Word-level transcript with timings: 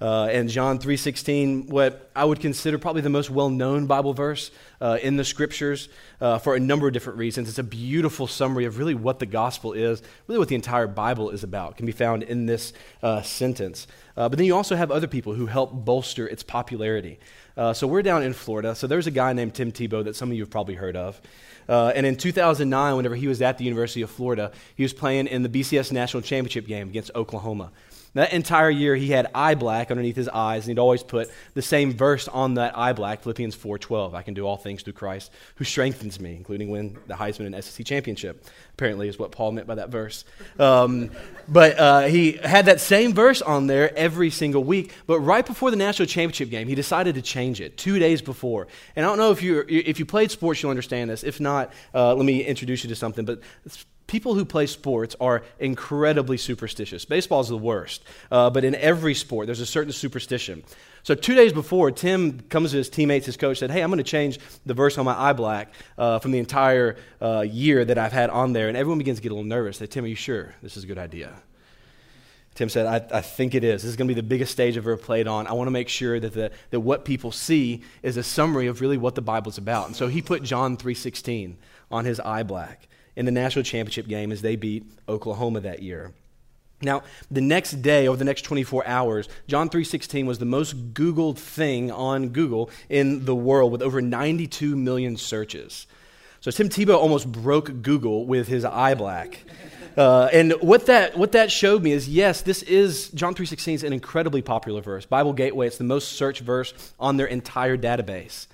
Uh, 0.00 0.28
and 0.30 0.48
John 0.48 0.78
3.16, 0.78 1.68
what 1.68 2.10
I 2.16 2.24
would 2.24 2.40
consider 2.40 2.78
probably 2.78 3.02
the 3.02 3.10
most 3.10 3.28
well-known 3.28 3.86
Bible 3.86 4.14
verse 4.14 4.50
uh, 4.80 4.98
in 5.02 5.16
the 5.16 5.24
Scriptures 5.24 5.88
uh, 6.20 6.38
for 6.38 6.54
a 6.54 6.60
number 6.60 6.86
of 6.86 6.94
different 6.94 7.18
reasons. 7.18 7.48
It's 7.48 7.58
a 7.58 7.62
beautiful 7.62 8.26
summary 8.26 8.64
of 8.64 8.78
really 8.78 8.94
what 8.94 9.18
the 9.18 9.26
gospel 9.26 9.74
is, 9.74 10.02
really 10.26 10.38
what 10.38 10.48
the 10.48 10.54
entire 10.54 10.86
Bible 10.86 11.30
is 11.30 11.44
about. 11.44 11.76
Can 11.76 11.84
be 11.84 11.92
found 11.92 12.22
in 12.22 12.46
this 12.46 12.72
uh, 13.02 13.20
sentence. 13.20 13.86
Uh, 14.16 14.28
but 14.28 14.38
then 14.38 14.46
you 14.46 14.56
also 14.56 14.74
have 14.74 14.90
other 14.90 15.06
people 15.06 15.34
who 15.34 15.46
help 15.46 15.72
bolster 15.72 16.26
its 16.26 16.42
popularity. 16.42 17.18
Uh, 17.56 17.74
so 17.74 17.86
we're 17.86 18.02
down 18.02 18.22
in 18.22 18.32
Florida. 18.32 18.74
So 18.74 18.86
there's 18.86 19.06
a 19.06 19.10
guy 19.10 19.32
named 19.34 19.54
Tim 19.54 19.70
Tebow 19.70 20.04
that 20.04 20.16
some 20.16 20.30
of 20.30 20.36
you 20.36 20.42
have 20.42 20.50
probably 20.50 20.76
heard 20.76 20.96
of. 20.96 21.20
Uh, 21.68 21.92
and 21.94 22.06
in 22.06 22.16
2009, 22.16 22.96
whenever 22.96 23.14
he 23.14 23.28
was 23.28 23.42
at 23.42 23.58
the 23.58 23.64
University 23.64 24.02
of 24.02 24.10
Florida, 24.10 24.50
he 24.74 24.82
was 24.82 24.92
playing 24.92 25.26
in 25.26 25.42
the 25.42 25.48
BCS 25.48 25.92
National 25.92 26.22
Championship 26.22 26.66
game 26.66 26.88
against 26.88 27.10
Oklahoma. 27.14 27.70
That 28.14 28.32
entire 28.32 28.70
year, 28.70 28.96
he 28.96 29.08
had 29.08 29.28
eye 29.34 29.54
black 29.54 29.90
underneath 29.90 30.16
his 30.16 30.28
eyes, 30.28 30.64
and 30.64 30.70
he'd 30.70 30.80
always 30.80 31.02
put 31.02 31.30
the 31.54 31.62
same 31.62 31.92
verse 31.92 32.26
on 32.26 32.54
that 32.54 32.76
eye 32.76 32.92
black, 32.92 33.22
Philippians 33.22 33.56
4.12. 33.56 34.14
I 34.14 34.22
can 34.22 34.34
do 34.34 34.46
all 34.46 34.56
things 34.56 34.82
through 34.82 34.94
Christ 34.94 35.30
who 35.56 35.64
strengthens 35.64 36.18
me, 36.18 36.34
including 36.34 36.70
win 36.70 36.98
the 37.06 37.14
Heisman 37.14 37.46
and 37.46 37.64
SEC 37.64 37.86
championship, 37.86 38.44
apparently 38.72 39.08
is 39.08 39.18
what 39.18 39.30
Paul 39.30 39.52
meant 39.52 39.68
by 39.68 39.76
that 39.76 39.90
verse. 39.90 40.24
Um, 40.58 41.10
but 41.48 41.78
uh, 41.78 42.00
he 42.02 42.32
had 42.32 42.66
that 42.66 42.80
same 42.80 43.14
verse 43.14 43.42
on 43.42 43.68
there 43.68 43.96
every 43.96 44.30
single 44.30 44.64
week. 44.64 44.92
But 45.06 45.20
right 45.20 45.46
before 45.46 45.70
the 45.70 45.76
national 45.76 46.06
championship 46.06 46.50
game, 46.50 46.66
he 46.66 46.74
decided 46.74 47.14
to 47.14 47.22
change 47.22 47.60
it 47.60 47.76
two 47.76 48.00
days 48.00 48.22
before. 48.22 48.66
And 48.96 49.06
I 49.06 49.08
don't 49.08 49.18
know 49.18 49.30
if 49.30 49.42
you 49.42 49.64
if 49.68 49.98
you 50.00 50.06
played 50.06 50.30
sports, 50.30 50.62
you'll 50.62 50.70
understand 50.70 51.10
this. 51.10 51.22
If 51.22 51.40
not, 51.40 51.72
uh, 51.94 52.14
let 52.14 52.24
me 52.24 52.44
introduce 52.44 52.82
you 52.82 52.88
to 52.88 52.96
something. 52.96 53.24
But 53.24 53.40
people 54.10 54.34
who 54.34 54.44
play 54.44 54.66
sports 54.66 55.14
are 55.20 55.44
incredibly 55.60 56.36
superstitious. 56.36 57.04
Baseball 57.04 57.40
is 57.40 57.48
the 57.48 57.56
worst, 57.56 58.02
uh, 58.32 58.50
but 58.50 58.64
in 58.64 58.74
every 58.74 59.14
sport, 59.14 59.46
there's 59.46 59.60
a 59.60 59.66
certain 59.66 59.92
superstition. 59.92 60.64
So, 61.04 61.14
two 61.14 61.36
days 61.36 61.52
before, 61.52 61.92
Tim 61.92 62.40
comes 62.40 62.72
to 62.72 62.78
his 62.78 62.90
teammates, 62.90 63.24
his 63.24 63.36
coach, 63.36 63.58
said, 63.58 63.70
Hey, 63.70 63.82
I'm 63.82 63.88
going 63.88 63.98
to 63.98 64.04
change 64.04 64.40
the 64.66 64.74
verse 64.74 64.98
on 64.98 65.04
my 65.04 65.16
eye 65.16 65.32
black 65.32 65.72
uh, 65.96 66.18
from 66.18 66.32
the 66.32 66.40
entire 66.40 66.96
uh, 67.22 67.40
year 67.40 67.84
that 67.84 67.98
I've 67.98 68.12
had 68.12 68.30
on 68.30 68.52
there. 68.52 68.68
And 68.68 68.76
everyone 68.76 68.98
begins 68.98 69.18
to 69.18 69.22
get 69.22 69.30
a 69.30 69.34
little 69.34 69.48
nervous. 69.48 69.78
They 69.78 69.86
Tim, 69.86 70.04
are 70.04 70.08
you 70.08 70.16
sure 70.16 70.54
this 70.60 70.76
is 70.76 70.82
a 70.82 70.86
good 70.88 70.98
idea? 70.98 71.32
Tim 72.56 72.68
said, 72.68 72.86
I, 72.86 73.18
I, 73.18 73.20
think 73.20 73.54
it 73.54 73.62
is. 73.62 73.82
This 73.82 73.90
is 73.90 73.96
going 73.96 74.08
to 74.08 74.14
be 74.14 74.20
the 74.20 74.26
biggest 74.26 74.50
stage 74.50 74.76
I've 74.76 74.82
ever 74.82 74.96
played 74.96 75.28
on. 75.28 75.46
I 75.46 75.52
want 75.52 75.68
to 75.68 75.72
make 75.72 75.88
sure 75.88 76.18
that, 76.18 76.34
the, 76.34 76.50
that 76.70 76.80
what 76.80 77.04
people 77.04 77.30
see 77.30 77.82
is 78.02 78.16
a 78.16 78.24
summary 78.24 78.66
of 78.66 78.80
really 78.80 78.98
what 78.98 79.14
the 79.14 79.22
Bible's 79.22 79.56
about. 79.56 79.86
And 79.86 79.94
so 79.94 80.08
he 80.08 80.20
put 80.20 80.42
John 80.42 80.76
3.16 80.76 81.54
on 81.92 82.04
his 82.04 82.18
eye 82.18 82.42
black 82.42 82.88
in 83.20 83.26
the 83.26 83.32
national 83.32 83.62
championship 83.62 84.08
game 84.08 84.32
as 84.32 84.40
they 84.40 84.56
beat 84.56 84.86
Oklahoma 85.06 85.60
that 85.60 85.82
year. 85.82 86.14
Now, 86.80 87.02
the 87.30 87.42
next 87.42 87.82
day, 87.82 88.08
over 88.08 88.16
the 88.16 88.24
next 88.24 88.42
24 88.42 88.86
hours, 88.86 89.28
John 89.46 89.68
3:16 89.68 90.24
was 90.24 90.38
the 90.38 90.46
most 90.46 90.94
googled 90.94 91.36
thing 91.36 91.90
on 91.90 92.30
Google 92.30 92.70
in 92.88 93.26
the 93.26 93.34
world 93.34 93.72
with 93.72 93.82
over 93.82 94.00
92 94.00 94.74
million 94.74 95.18
searches. 95.18 95.86
So 96.40 96.50
Tim 96.50 96.70
Tebow 96.70 96.96
almost 96.96 97.30
broke 97.30 97.82
Google 97.82 98.24
with 98.24 98.48
his 98.48 98.64
eye 98.64 98.94
black. 98.94 99.40
Uh, 99.98 100.30
and 100.32 100.52
what 100.62 100.86
that, 100.86 101.18
what 101.18 101.32
that 101.32 101.52
showed 101.52 101.82
me 101.82 101.92
is 101.92 102.08
yes, 102.08 102.40
this 102.40 102.62
is, 102.62 103.10
John 103.10 103.34
3.16 103.34 103.74
is 103.74 103.84
an 103.84 103.92
incredibly 103.92 104.40
popular 104.40 104.80
verse. 104.80 105.04
Bible 105.04 105.34
Gateway, 105.34 105.66
it's 105.66 105.76
the 105.76 105.84
most 105.84 106.12
searched 106.12 106.40
verse 106.40 106.72
on 106.98 107.18
their 107.18 107.26
entire 107.26 107.76
database. 107.76 108.46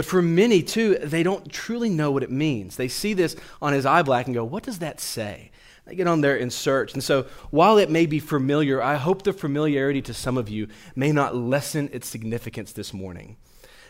But 0.00 0.06
for 0.06 0.22
many, 0.22 0.62
too, 0.62 0.94
they 0.94 1.22
don't 1.22 1.52
truly 1.52 1.90
know 1.90 2.10
what 2.10 2.22
it 2.22 2.30
means. 2.30 2.76
They 2.76 2.88
see 2.88 3.12
this 3.12 3.36
on 3.60 3.74
his 3.74 3.84
eye 3.84 4.00
black 4.00 4.24
and 4.24 4.34
go, 4.34 4.42
What 4.42 4.62
does 4.62 4.78
that 4.78 4.98
say? 4.98 5.50
They 5.84 5.94
get 5.94 6.06
on 6.06 6.22
there 6.22 6.38
and 6.38 6.50
search. 6.50 6.94
And 6.94 7.04
so, 7.04 7.26
while 7.50 7.76
it 7.76 7.90
may 7.90 8.06
be 8.06 8.18
familiar, 8.18 8.82
I 8.82 8.94
hope 8.94 9.24
the 9.24 9.34
familiarity 9.34 10.00
to 10.00 10.14
some 10.14 10.38
of 10.38 10.48
you 10.48 10.68
may 10.96 11.12
not 11.12 11.36
lessen 11.36 11.90
its 11.92 12.08
significance 12.08 12.72
this 12.72 12.94
morning. 12.94 13.36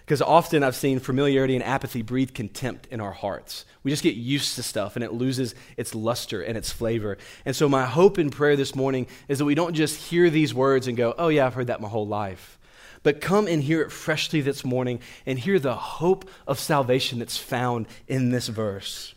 Because 0.01 0.21
often 0.21 0.65
I've 0.65 0.75
seen 0.75 0.99
familiarity 0.99 1.55
and 1.55 1.63
apathy 1.63 2.03
breathe 2.03 2.35
contempt 2.35 2.89
in 2.91 3.01
our 3.01 3.13
hearts. 3.13 3.65
We 3.85 3.93
just 3.93 4.03
get 4.03 4.17
used 4.17 4.57
to 4.57 4.65
stuff 4.65 4.97
and 4.97 5.05
it 5.05 5.13
loses 5.13 5.55
its 5.77 5.95
luster 5.95 6.43
and 6.43 6.59
its 6.59 6.73
flavor. 6.73 7.19
And 7.45 7.55
so, 7.55 7.69
my 7.69 7.87
hope 7.87 8.19
and 8.19 8.33
prayer 8.33 8.57
this 8.57 8.75
morning 8.75 9.07
is 9.29 9.39
that 9.39 9.45
we 9.45 9.55
don't 9.55 9.75
just 9.75 10.09
hear 10.11 10.29
these 10.29 10.53
words 10.53 10.89
and 10.89 10.97
go, 10.97 11.15
Oh, 11.17 11.29
yeah, 11.29 11.47
I've 11.47 11.55
heard 11.55 11.69
that 11.69 11.81
my 11.81 11.87
whole 11.89 12.09
life 12.09 12.59
but 13.03 13.21
come 13.21 13.47
and 13.47 13.63
hear 13.63 13.81
it 13.83 13.93
freshly 13.93 14.41
this 14.41 14.65
morning 14.65 15.01
and 15.25 15.39
hear 15.39 15.59
the 15.59 15.75
hope 15.75 16.29
of 16.47 16.59
salvation 16.59 17.19
that's 17.19 17.39
found 17.39 17.87
in 18.07 18.31
this 18.31 18.49
verse. 18.49 19.15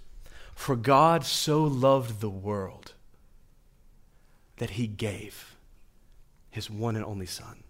For 0.55 0.75
God 0.75 1.25
so 1.25 1.63
loved 1.63 2.21
the 2.21 2.29
world 2.29 2.93
that 4.57 4.71
he 4.71 4.87
gave 4.87 5.55
his 6.51 6.69
one 6.69 6.95
and 6.95 7.03
only 7.03 7.25
Son, 7.25 7.63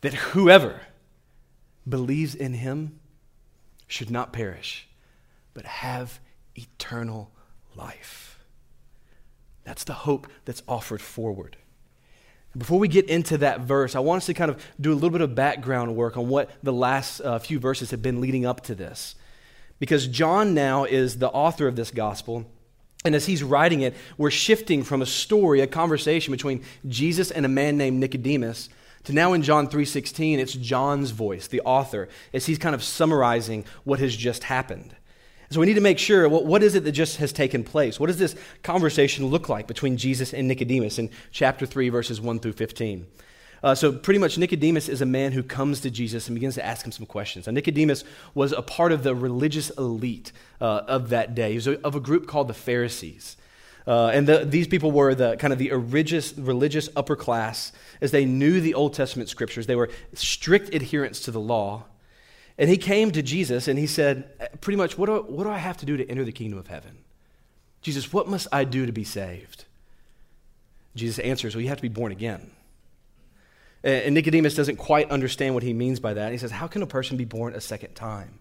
that 0.00 0.14
whoever 0.14 0.82
believes 1.86 2.34
in 2.34 2.54
him 2.54 3.00
should 3.86 4.10
not 4.10 4.32
perish, 4.32 4.86
but 5.54 5.64
have 5.64 6.20
eternal 6.54 7.32
life. 7.74 8.38
That's 9.64 9.84
the 9.84 9.92
hope 9.92 10.28
that's 10.44 10.62
offered 10.68 11.00
forward. 11.00 11.56
Before 12.56 12.78
we 12.78 12.88
get 12.88 13.08
into 13.08 13.38
that 13.38 13.60
verse, 13.60 13.94
I 13.94 14.00
want 14.00 14.18
us 14.18 14.26
to 14.26 14.34
kind 14.34 14.50
of 14.50 14.62
do 14.80 14.92
a 14.92 14.94
little 14.94 15.10
bit 15.10 15.20
of 15.20 15.34
background 15.34 15.94
work 15.94 16.16
on 16.16 16.28
what 16.28 16.50
the 16.62 16.72
last 16.72 17.20
uh, 17.20 17.38
few 17.38 17.58
verses 17.58 17.90
have 17.90 18.02
been 18.02 18.20
leading 18.20 18.46
up 18.46 18.62
to 18.62 18.74
this. 18.74 19.14
Because 19.78 20.06
John 20.06 20.54
now 20.54 20.84
is 20.84 21.18
the 21.18 21.28
author 21.28 21.68
of 21.68 21.76
this 21.76 21.90
gospel. 21.90 22.50
And 23.04 23.14
as 23.14 23.26
he's 23.26 23.42
writing 23.42 23.82
it, 23.82 23.94
we're 24.16 24.30
shifting 24.30 24.82
from 24.82 25.02
a 25.02 25.06
story, 25.06 25.60
a 25.60 25.66
conversation 25.66 26.32
between 26.32 26.64
Jesus 26.88 27.30
and 27.30 27.46
a 27.46 27.48
man 27.48 27.76
named 27.76 28.00
Nicodemus, 28.00 28.68
to 29.04 29.12
now 29.12 29.32
in 29.32 29.42
John 29.42 29.68
3:16, 29.68 30.38
it's 30.38 30.52
John's 30.52 31.12
voice, 31.12 31.46
the 31.46 31.60
author, 31.62 32.08
as 32.34 32.46
he's 32.46 32.58
kind 32.58 32.74
of 32.74 32.82
summarizing 32.82 33.64
what 33.84 34.00
has 34.00 34.16
just 34.16 34.44
happened. 34.44 34.94
So 35.50 35.60
we 35.60 35.66
need 35.66 35.74
to 35.74 35.80
make 35.80 35.98
sure 35.98 36.28
what, 36.28 36.44
what 36.44 36.62
is 36.62 36.74
it 36.74 36.84
that 36.84 36.92
just 36.92 37.16
has 37.16 37.32
taken 37.32 37.64
place? 37.64 37.98
What 37.98 38.08
does 38.08 38.18
this 38.18 38.36
conversation 38.62 39.26
look 39.26 39.48
like 39.48 39.66
between 39.66 39.96
Jesus 39.96 40.34
and 40.34 40.46
Nicodemus 40.46 40.98
in 40.98 41.10
chapter 41.30 41.64
3, 41.64 41.88
verses 41.88 42.20
1 42.20 42.40
through 42.40 42.52
15? 42.52 43.06
Uh, 43.62 43.74
so, 43.74 43.90
pretty 43.90 44.20
much, 44.20 44.38
Nicodemus 44.38 44.88
is 44.88 45.00
a 45.00 45.06
man 45.06 45.32
who 45.32 45.42
comes 45.42 45.80
to 45.80 45.90
Jesus 45.90 46.28
and 46.28 46.34
begins 46.34 46.54
to 46.54 46.64
ask 46.64 46.86
him 46.86 46.92
some 46.92 47.06
questions. 47.06 47.46
Now, 47.46 47.52
Nicodemus 47.52 48.04
was 48.34 48.52
a 48.52 48.62
part 48.62 48.92
of 48.92 49.02
the 49.02 49.14
religious 49.14 49.70
elite 49.70 50.32
uh, 50.60 50.82
of 50.86 51.08
that 51.08 51.34
day. 51.34 51.50
He 51.50 51.54
was 51.56 51.66
a, 51.66 51.80
of 51.84 51.96
a 51.96 52.00
group 52.00 52.28
called 52.28 52.48
the 52.48 52.54
Pharisees. 52.54 53.36
Uh, 53.86 54.08
and 54.08 54.28
the, 54.28 54.44
these 54.44 54.68
people 54.68 54.92
were 54.92 55.14
the 55.14 55.36
kind 55.38 55.52
of 55.52 55.58
the 55.58 55.72
religious, 55.72 56.36
religious 56.36 56.90
upper 56.94 57.16
class 57.16 57.72
as 58.00 58.10
they 58.10 58.26
knew 58.26 58.60
the 58.60 58.74
Old 58.74 58.92
Testament 58.92 59.28
scriptures. 59.30 59.66
They 59.66 59.76
were 59.76 59.88
strict 60.12 60.74
adherents 60.74 61.20
to 61.20 61.30
the 61.30 61.40
law. 61.40 61.84
And 62.58 62.68
he 62.68 62.76
came 62.76 63.12
to 63.12 63.22
Jesus 63.22 63.68
and 63.68 63.78
he 63.78 63.86
said, 63.86 64.60
pretty 64.60 64.76
much, 64.76 64.98
what 64.98 65.06
do, 65.06 65.22
what 65.28 65.44
do 65.44 65.50
I 65.50 65.58
have 65.58 65.76
to 65.78 65.86
do 65.86 65.96
to 65.96 66.08
enter 66.10 66.24
the 66.24 66.32
kingdom 66.32 66.58
of 66.58 66.66
heaven? 66.66 66.98
Jesus, 67.82 68.12
what 68.12 68.28
must 68.28 68.48
I 68.50 68.64
do 68.64 68.84
to 68.86 68.92
be 68.92 69.04
saved? 69.04 69.64
Jesus 70.96 71.18
answers, 71.20 71.54
Well, 71.54 71.62
you 71.62 71.68
have 71.68 71.78
to 71.78 71.82
be 71.82 71.88
born 71.88 72.12
again. 72.12 72.50
And 73.84 74.14
Nicodemus 74.14 74.56
doesn't 74.56 74.76
quite 74.76 75.08
understand 75.10 75.54
what 75.54 75.62
he 75.62 75.72
means 75.72 76.00
by 76.00 76.14
that. 76.14 76.32
He 76.32 76.38
says, 76.38 76.50
How 76.50 76.66
can 76.66 76.82
a 76.82 76.86
person 76.86 77.16
be 77.16 77.24
born 77.24 77.54
a 77.54 77.60
second 77.60 77.94
time? 77.94 78.40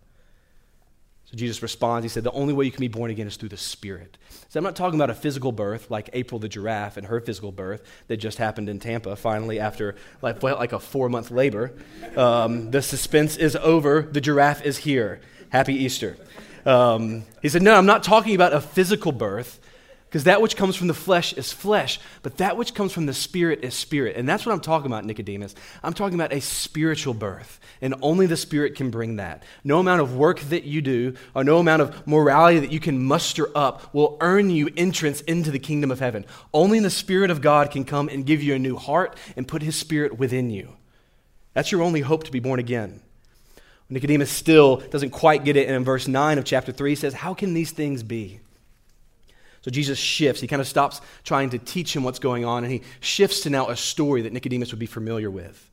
So 1.30 1.36
Jesus 1.36 1.62
responds, 1.62 2.06
He 2.06 2.10
said, 2.10 2.24
The 2.24 2.32
only 2.32 2.54
way 2.54 2.66
you 2.66 2.72
can 2.72 2.80
be 2.80 2.88
born 2.88 3.12
again 3.12 3.28
is 3.28 3.36
through 3.36 3.50
the 3.50 3.58
Spirit. 3.58 4.18
So 4.48 4.58
I'm 4.58 4.64
not 4.64 4.78
talking 4.78 4.98
about 4.98 5.10
a 5.10 5.14
physical 5.14 5.52
birth 5.52 5.92
like 5.92 6.10
April 6.14 6.40
the 6.40 6.48
giraffe 6.48 6.96
and 6.96 7.06
her 7.08 7.20
physical 7.20 7.52
birth 7.52 7.84
that 8.08 8.18
just 8.18 8.38
happened 8.38 8.70
in 8.70 8.80
Tampa 8.80 9.16
finally 9.18 9.60
after 9.60 9.96
like, 10.22 10.42
like 10.42 10.72
a 10.72 10.80
four 10.80 11.10
month 11.10 11.30
labor. 11.30 11.74
Um, 12.16 12.72
the 12.72 12.82
suspense 12.82 13.36
is 13.36 13.58
over. 13.58 14.04
The 14.04 14.22
giraffe 14.22 14.66
is 14.66 14.78
here. 14.78 15.20
Happy 15.50 15.74
Easter. 15.74 16.18
Um, 16.66 17.24
he 17.42 17.50
said, 17.50 17.62
No, 17.62 17.76
I'm 17.76 17.86
not 17.86 18.04
talking 18.04 18.34
about 18.34 18.54
a 18.54 18.62
physical 18.62 19.12
birth. 19.12 19.60
Because 20.07 20.23
that 20.23 20.41
which 20.41 20.56
comes 20.56 20.78
from 20.78 20.88
the 20.88 20.94
flesh 20.94 21.34
is 21.34 21.51
flesh, 21.51 22.00
but 22.23 22.38
that 22.38 22.56
which 22.56 22.73
comes 22.73 22.94
from 22.94 23.07
the 23.07 23.13
spirit 23.13 23.59
is 23.63 23.73
spirit. 23.73 24.16
And 24.16 24.28
that's 24.28 24.45
what 24.45 24.53
I'm 24.53 24.62
talking 24.62 24.85
about, 24.85 25.03
Nicodemus. 25.03 25.53
I'm 25.84 25.94
talking 25.94 26.16
about 26.16 26.31
a 26.31 26.39
spiritual 26.39 27.13
birth, 27.13 27.59
and 27.81 27.94
only 28.01 28.25
the 28.25 28.38
spirit 28.38 28.75
can 28.75 28.89
bring 28.89 29.18
that. 29.18 29.44
No 29.65 29.80
amount 29.80 30.00
of 30.00 30.15
work 30.15 30.39
that 30.42 30.63
you 30.63 30.81
do, 30.81 31.15
or 31.36 31.44
no 31.44 31.57
amount 31.57 31.81
of 31.81 32.07
morality 32.07 32.59
that 32.59 32.71
you 32.71 32.80
can 32.80 33.04
muster 33.04 33.50
up, 33.54 33.94
will 33.94 34.18
earn 34.21 34.50
you 34.50 34.69
entrance 34.77 35.19
into 35.21 35.51
the 35.51 35.59
kingdom 35.59 35.92
of 35.92 36.00
heaven. 36.00 36.25
Only 36.53 36.80
the 36.80 36.89
Spirit 36.89 37.30
of 37.30 37.42
God 37.42 37.69
can 37.69 37.83
come 37.83 38.07
and 38.07 38.25
give 38.25 38.42
you 38.42 38.56
a 38.56 38.60
new 38.60 38.77
heart 38.77 39.18
and 39.36 39.45
put 39.45 39.62
his 39.62 39.75
spirit 39.75 40.18
within 40.18 40.50
you. 40.50 40.77
That's 41.53 41.71
your 41.71 41.81
only 41.81 42.01
hope 42.01 42.24
to 42.24 42.31
be 42.31 42.39
born 42.39 42.62
again. 42.62 43.01
Nicodemus 43.89 44.31
still 44.31 44.77
doesn't 44.77 45.10
quite 45.10 45.44
get 45.44 45.57
it, 45.57 45.68
and 45.68 45.75
in 45.75 45.83
verse 45.83 46.07
9 46.07 46.38
of 46.38 46.45
chapter 46.45 46.71
3 46.71 46.95
says, 46.95 47.13
How 47.13 47.33
can 47.33 47.53
these 47.53 47.71
things 47.71 48.03
be? 48.03 48.39
So 49.68 49.72
Jesus 49.72 50.00
shifts. 50.00 50.40
He 50.40 50.48
kind 50.48 50.62
of 50.62 50.68
stops 50.68 51.02
trying 51.25 51.50
to 51.50 51.58
teach 51.58 51.94
him 51.94 52.06
what's 52.06 52.19
going 52.19 52.46
on, 52.46 52.64
and 52.64 52.72
he 52.72 52.84
shifts 53.02 53.42
to 53.42 53.50
now 53.50 53.68
a 53.68 53.75
story 53.75 54.22
that 54.22 54.31
Nicodemus 54.31 54.72
would 54.72 54.80
be 54.80 54.86
familiar 54.86 55.30
with. 55.30 55.69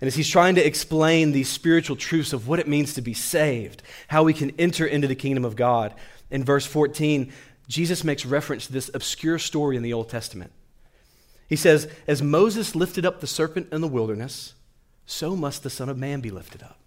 And 0.00 0.06
as 0.06 0.14
he's 0.14 0.28
trying 0.28 0.54
to 0.54 0.64
explain 0.64 1.32
these 1.32 1.48
spiritual 1.48 1.96
truths 1.96 2.32
of 2.32 2.46
what 2.46 2.60
it 2.60 2.68
means 2.68 2.94
to 2.94 3.02
be 3.02 3.12
saved, 3.12 3.82
how 4.06 4.22
we 4.22 4.32
can 4.32 4.52
enter 4.60 4.86
into 4.86 5.08
the 5.08 5.16
kingdom 5.16 5.44
of 5.44 5.56
God, 5.56 5.92
in 6.30 6.44
verse 6.44 6.64
14, 6.66 7.32
Jesus 7.66 8.04
makes 8.04 8.24
reference 8.24 8.66
to 8.66 8.72
this 8.72 8.92
obscure 8.94 9.40
story 9.40 9.76
in 9.76 9.82
the 9.82 9.92
Old 9.92 10.08
Testament. 10.08 10.52
He 11.48 11.56
says, 11.56 11.88
As 12.06 12.22
Moses 12.22 12.76
lifted 12.76 13.04
up 13.04 13.20
the 13.20 13.26
serpent 13.26 13.72
in 13.72 13.80
the 13.80 13.88
wilderness, 13.88 14.54
so 15.04 15.34
must 15.34 15.64
the 15.64 15.70
Son 15.70 15.88
of 15.88 15.98
Man 15.98 16.20
be 16.20 16.30
lifted 16.30 16.62
up. 16.62 16.78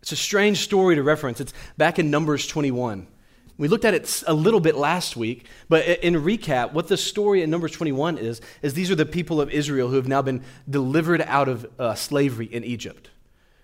It's 0.00 0.12
a 0.12 0.16
strange 0.16 0.60
story 0.60 0.94
to 0.94 1.02
reference. 1.02 1.42
It's 1.42 1.52
back 1.76 1.98
in 1.98 2.10
Numbers 2.10 2.46
21. 2.46 3.08
We 3.56 3.68
looked 3.68 3.84
at 3.84 3.94
it 3.94 4.24
a 4.26 4.34
little 4.34 4.58
bit 4.58 4.74
last 4.74 5.16
week, 5.16 5.46
but 5.68 5.86
in 5.86 6.14
recap, 6.14 6.72
what 6.72 6.88
the 6.88 6.96
story 6.96 7.42
in 7.42 7.50
Numbers 7.50 7.70
21 7.70 8.18
is, 8.18 8.40
is 8.62 8.74
these 8.74 8.90
are 8.90 8.96
the 8.96 9.06
people 9.06 9.40
of 9.40 9.48
Israel 9.50 9.88
who 9.88 9.96
have 9.96 10.08
now 10.08 10.22
been 10.22 10.42
delivered 10.68 11.22
out 11.22 11.48
of 11.48 11.66
uh, 11.78 11.94
slavery 11.94 12.46
in 12.46 12.64
Egypt. 12.64 13.10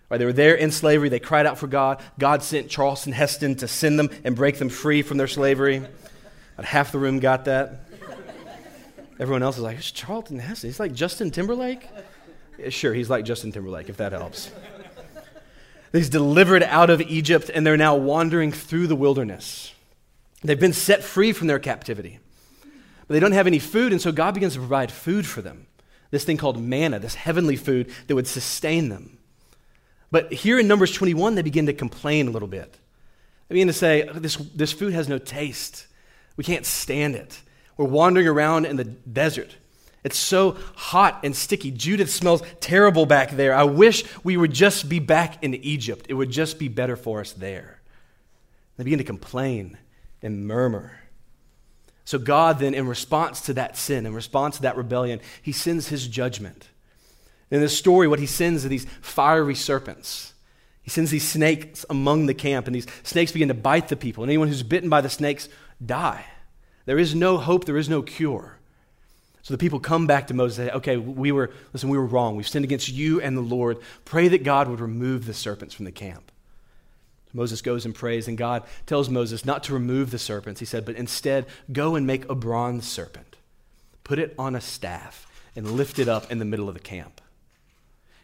Right, 0.09 0.19
they 0.19 0.25
were 0.25 0.33
there 0.33 0.55
in 0.55 0.71
slavery. 0.73 1.09
They 1.09 1.21
cried 1.21 1.47
out 1.47 1.59
for 1.59 1.67
God. 1.67 2.03
God 2.19 2.43
sent 2.43 2.69
Charlton 2.69 3.13
Heston 3.13 3.57
to 3.57 3.69
send 3.69 3.99
them 3.99 4.11
and 4.25 4.35
break 4.35 4.59
them 4.59 4.69
free 4.69 5.03
from 5.03 5.19
their 5.19 5.29
slavery. 5.29 5.77
About 5.77 6.65
half 6.65 6.93
the 6.93 6.99
room 6.99 7.21
got 7.21 7.45
that. 7.47 7.87
Everyone 9.21 9.43
else 9.43 9.57
is 9.57 9.63
like, 9.63 9.79
it's 9.79 9.91
Charlton 9.91 10.39
Heston. 10.39 10.71
He's 10.71 10.81
like 10.81 10.95
Justin 10.95 11.31
Timberlake? 11.31 11.89
Sure, 12.71 12.95
he's 12.95 13.11
like 13.11 13.25
Justin 13.25 13.53
Timberlake, 13.53 13.89
if 13.89 13.99
that 13.99 14.13
helps. 14.13 14.51
He's 15.93 16.09
delivered 16.09 16.63
out 16.63 16.91
of 16.91 17.01
Egypt, 17.01 17.51
and 17.53 17.67
they're 17.67 17.77
now 17.77 17.97
wandering 17.97 18.53
through 18.53 18.87
the 18.87 18.97
wilderness. 18.97 19.75
They've 20.43 20.59
been 20.59 20.73
set 20.73 21.03
free 21.03 21.33
from 21.33 21.47
their 21.47 21.59
captivity. 21.59 22.19
But 22.63 23.15
they 23.15 23.21
don't 23.21 23.33
have 23.33 23.47
any 23.47 23.59
food, 23.59 23.93
and 23.93 24.01
so 24.01 24.13
God 24.13 24.35
begins 24.35 24.55
to 24.55 24.61
provide 24.61 24.91
food 24.93 25.27
for 25.27 25.43
them. 25.43 25.67
This 26.11 26.25
thing 26.25 26.37
called 26.37 26.61
manna, 26.61 26.99
this 26.99 27.15
heavenly 27.15 27.57
food 27.57 27.93
that 28.07 28.15
would 28.15 28.27
sustain 28.27 28.89
them. 28.89 29.19
But 30.11 30.33
here 30.33 30.59
in 30.59 30.67
Numbers 30.67 30.93
21, 30.93 31.35
they 31.35 31.43
begin 31.43 31.67
to 31.67 31.73
complain 31.73 32.29
a 32.29 32.31
little 32.31 32.49
bit. 32.49 32.79
They 33.49 33.55
begin 33.55 33.69
to 33.69 33.75
say, 33.75 34.09
this, 34.15 34.37
this 34.37 34.73
food 34.73 34.93
has 34.93 35.09
no 35.09 35.19
taste. 35.19 35.87
We 36.37 36.45
can't 36.45 36.67
stand 36.67 37.15
it. 37.15 37.43
We're 37.77 37.87
wandering 37.87 38.27
around 38.27 38.67
in 38.67 38.77
the 38.77 38.85
desert. 38.85 39.57
It's 40.03 40.19
so 40.19 40.57
hot 40.75 41.21
and 41.25 41.37
sticky. 41.37 41.71
Judith 41.71 42.11
smells 42.11 42.43
terrible 42.61 43.07
back 43.07 43.33
there. 43.33 43.55
I 43.55 43.65
wish 43.65 44.05
we 44.25 44.37
would 44.37 44.53
just 44.53 44.89
be 44.89 44.99
back 44.99 45.43
in 45.43 45.55
Egypt. 45.55 46.07
It 46.09 46.15
would 46.15 46.31
just 46.31 46.59
be 46.59 46.69
better 46.69 46.97
for 46.97 47.21
us 47.21 47.33
there. 47.33 47.81
They 48.77 48.85
begin 48.85 48.99
to 48.99 49.05
complain 49.05 49.77
and 50.23 50.47
murmur. 50.47 51.01
So, 52.05 52.19
God 52.19 52.59
then, 52.59 52.75
in 52.75 52.89
response 52.89 53.41
to 53.43 53.55
that 53.55 53.77
sin, 53.77 54.07
in 54.07 54.15
response 54.15 54.57
to 54.57 54.63
that 54.63 54.77
rebellion, 54.77 55.21
He 55.43 55.53
sends 55.53 55.89
His 55.89 56.09
judgment. 56.09 56.69
In 57.51 57.61
this 57.61 57.77
story, 57.77 58.09
what 58.09 58.19
He 58.19 58.27
sends 58.27 58.65
are 58.65 58.69
these 58.69 58.87
fiery 59.01 59.55
serpents. 59.55 60.35
He 60.83 60.91
sends 60.91 61.11
these 61.11 61.29
snakes 61.29 61.85
among 61.89 62.27
the 62.27 62.35
camp, 62.35 62.67
and 62.67 62.75
these 62.75 62.87
snakes 63.03 63.33
begin 63.33 63.49
to 63.49 63.55
bite 63.55 63.89
the 63.89 63.97
people. 63.97 64.25
And 64.25 64.31
anyone 64.31 64.49
who's 64.49 64.63
bitten 64.63 64.89
by 64.89 65.01
the 65.01 65.09
snakes 65.09 65.49
die. 65.85 66.25
There 66.87 66.99
is 66.99 67.15
no 67.15 67.39
hope, 67.39 67.65
there 67.65 67.77
is 67.77 67.89
no 67.89 68.03
cure. 68.03 68.59
So 69.43 69.55
the 69.55 69.59
people 69.59 69.81
come 69.81 70.07
back 70.07 70.27
to 70.27 70.35
Moses 70.35 70.59
and 70.59 70.69
say, 70.69 70.77
Okay, 70.77 70.97
we 70.97 71.33
were, 71.33 71.51
listen, 71.73 71.89
we 71.89 71.99
were 71.99 72.07
wrong. 72.07 72.37
We've 72.37 72.49
sinned 72.49 72.65
against 72.65 72.89
you 72.89 73.21
and 73.21 73.37
the 73.37 73.43
Lord. 73.43 73.79
Pray 74.05 74.29
that 74.29 74.45
God 74.45 74.69
would 74.69 74.81
remove 74.81 75.27
the 75.27 75.35
serpents 75.35 75.75
from 75.75 75.85
the 75.85 75.93
camp. 75.93 76.30
Moses 77.33 77.63
goes 77.63 77.85
and 77.85 77.95
prays, 77.95 78.29
and 78.29 78.37
God 78.37 78.65
tells 78.87 79.09
Moses 79.09 79.45
not 79.45 79.63
to 79.65 79.75
remove 79.75 80.11
the 80.11 80.19
serpents, 80.19 80.61
he 80.61 80.67
said, 80.67 80.85
but 80.85 80.97
instead 80.97 81.47
go 81.73 81.95
and 81.95 82.07
make 82.07 82.29
a 82.29 82.35
bronze 82.35 82.87
serpent. 82.87 83.37
Put 84.05 84.19
it 84.19 84.35
on 84.39 84.55
a 84.55 84.61
staff 84.61 85.27
and 85.55 85.73
lift 85.73 85.99
it 85.99 86.09
up 86.09 86.31
in 86.31 86.39
the 86.39 86.45
middle 86.45 86.69
of 86.69 86.75
the 86.75 86.81
camp. 86.81 87.21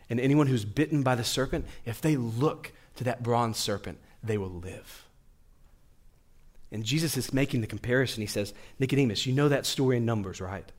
And 0.08 0.20
anyone 0.20 0.46
who's 0.46 0.64
bitten 0.64 1.02
by 1.02 1.14
the 1.14 1.24
serpent, 1.24 1.66
if 1.84 2.00
they 2.00 2.16
look 2.16 2.72
to 2.96 3.04
that 3.04 3.22
bronze 3.22 3.56
serpent, 3.56 3.98
they 4.22 4.38
will 4.38 4.50
live. 4.50 5.04
And 6.72 6.84
Jesus 6.84 7.16
is 7.16 7.32
making 7.32 7.60
the 7.60 7.66
comparison. 7.66 8.20
He 8.20 8.26
says, 8.26 8.52
Nicodemus, 8.78 9.26
you 9.26 9.32
know 9.32 9.48
that 9.48 9.66
story 9.66 9.96
in 9.96 10.04
Numbers, 10.04 10.40
right? 10.40 10.70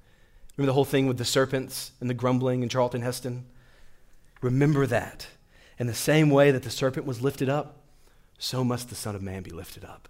Remember 0.56 0.68
the 0.68 0.74
whole 0.74 0.86
thing 0.86 1.08
with 1.08 1.18
the 1.18 1.26
serpents 1.26 1.92
and 2.02 2.10
the 2.10 2.14
grumbling 2.14 2.64
in 2.64 2.70
Charlton 2.70 3.02
Heston? 3.02 3.46
Remember 4.42 4.86
that. 4.86 5.28
In 5.80 5.88
the 5.88 5.94
same 5.94 6.30
way 6.30 6.52
that 6.52 6.64
the 6.64 6.70
serpent 6.70 7.06
was 7.06 7.22
lifted 7.22 7.50
up, 7.50 7.78
so 8.38 8.64
must 8.64 8.90
the 8.90 8.96
Son 8.96 9.16
of 9.16 9.22
Man 9.22 9.44
be 9.44 9.52
lifted 9.52 9.84
up. 9.84 10.08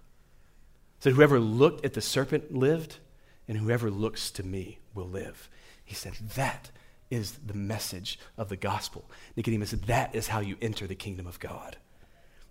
So 1.00 1.10
whoever 1.10 1.38
looked 1.38 1.84
at 1.84 1.94
the 1.94 2.00
serpent 2.00 2.54
lived, 2.54 2.98
and 3.46 3.56
whoever 3.56 3.90
looks 3.90 4.30
to 4.32 4.42
me 4.42 4.78
will 4.94 5.08
live. 5.08 5.48
He 5.84 5.94
said, 5.94 6.14
That 6.34 6.70
is 7.10 7.32
the 7.44 7.54
message 7.54 8.18
of 8.36 8.48
the 8.48 8.56
gospel. 8.56 9.04
Nicodemus 9.36 9.70
said, 9.70 9.84
That 9.84 10.14
is 10.14 10.28
how 10.28 10.40
you 10.40 10.56
enter 10.60 10.86
the 10.86 10.94
kingdom 10.94 11.26
of 11.26 11.40
God. 11.40 11.76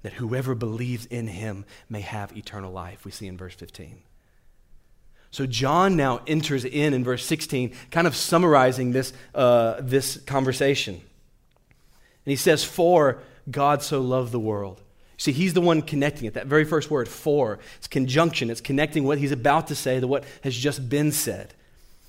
That 0.01 0.13
whoever 0.13 0.55
believes 0.55 1.05
in 1.05 1.27
him 1.27 1.65
may 1.89 2.01
have 2.01 2.35
eternal 2.35 2.71
life, 2.71 3.05
we 3.05 3.11
see 3.11 3.27
in 3.27 3.37
verse 3.37 3.55
15. 3.55 4.01
So 5.29 5.45
John 5.45 5.95
now 5.97 6.21
enters 6.25 6.63
in 6.63 6.93
in 6.93 7.03
verse 7.03 7.25
16, 7.25 7.73
kind 7.91 8.07
of 8.07 8.15
summarizing 8.15 8.91
this, 8.91 9.13
uh, 9.35 9.75
this 9.81 10.17
conversation. 10.21 10.95
And 10.95 11.01
he 12.31 12.37
says, 12.37 12.63
For 12.63 13.19
God 13.51 13.83
so 13.83 14.01
loved 14.01 14.31
the 14.31 14.39
world 14.39 14.81
See, 15.17 15.31
he's 15.31 15.55
the 15.55 15.61
one 15.61 15.81
connecting 15.81 16.25
it. 16.25 16.35
That 16.35 16.45
very 16.45 16.63
first 16.63 16.91
word, 16.91 17.07
for, 17.07 17.59
it's 17.77 17.87
conjunction. 17.87 18.51
It's 18.51 18.61
connecting 18.61 19.03
what 19.03 19.17
he's 19.17 19.31
about 19.31 19.67
to 19.67 19.75
say 19.75 19.99
to 19.99 20.07
what 20.07 20.23
has 20.43 20.55
just 20.55 20.89
been 20.89 21.11
said. 21.11 21.55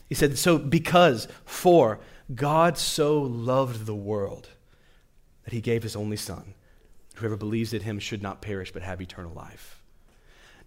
He 0.08 0.14
said, 0.14 0.36
So, 0.36 0.58
because, 0.58 1.26
for, 1.46 2.00
God 2.34 2.76
so 2.76 3.20
loved 3.20 3.86
the 3.86 3.94
world 3.94 4.48
that 5.44 5.54
he 5.54 5.62
gave 5.62 5.82
his 5.82 5.96
only 5.96 6.18
Son. 6.18 6.54
Whoever 7.16 7.36
believes 7.36 7.72
in 7.72 7.82
him 7.82 7.98
should 7.98 8.22
not 8.22 8.42
perish 8.42 8.72
but 8.72 8.82
have 8.82 9.00
eternal 9.00 9.32
life. 9.32 9.82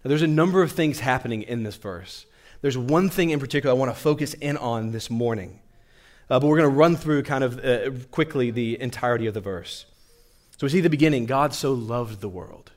Now, 0.04 0.08
there's 0.08 0.22
a 0.22 0.26
number 0.26 0.62
of 0.62 0.72
things 0.72 0.98
happening 0.98 1.42
in 1.42 1.62
this 1.62 1.76
verse. 1.76 2.26
There's 2.60 2.76
one 2.76 3.08
thing 3.08 3.30
in 3.30 3.38
particular 3.38 3.74
I 3.74 3.78
want 3.78 3.94
to 3.94 4.00
focus 4.00 4.34
in 4.34 4.56
on 4.56 4.90
this 4.90 5.08
morning. 5.08 5.60
Uh, 6.28 6.40
but 6.40 6.48
we're 6.48 6.58
going 6.58 6.70
to 6.70 6.76
run 6.76 6.96
through 6.96 7.22
kind 7.22 7.44
of 7.44 7.64
uh, 7.64 7.90
quickly 8.10 8.50
the 8.50 8.80
entirety 8.80 9.26
of 9.26 9.34
the 9.34 9.40
verse. 9.40 9.86
So 10.62 10.66
we 10.66 10.70
see 10.70 10.80
the 10.80 10.88
beginning 10.88 11.26
God 11.26 11.54
so 11.54 11.72
loved 11.72 12.20
the 12.20 12.28
world. 12.28 12.70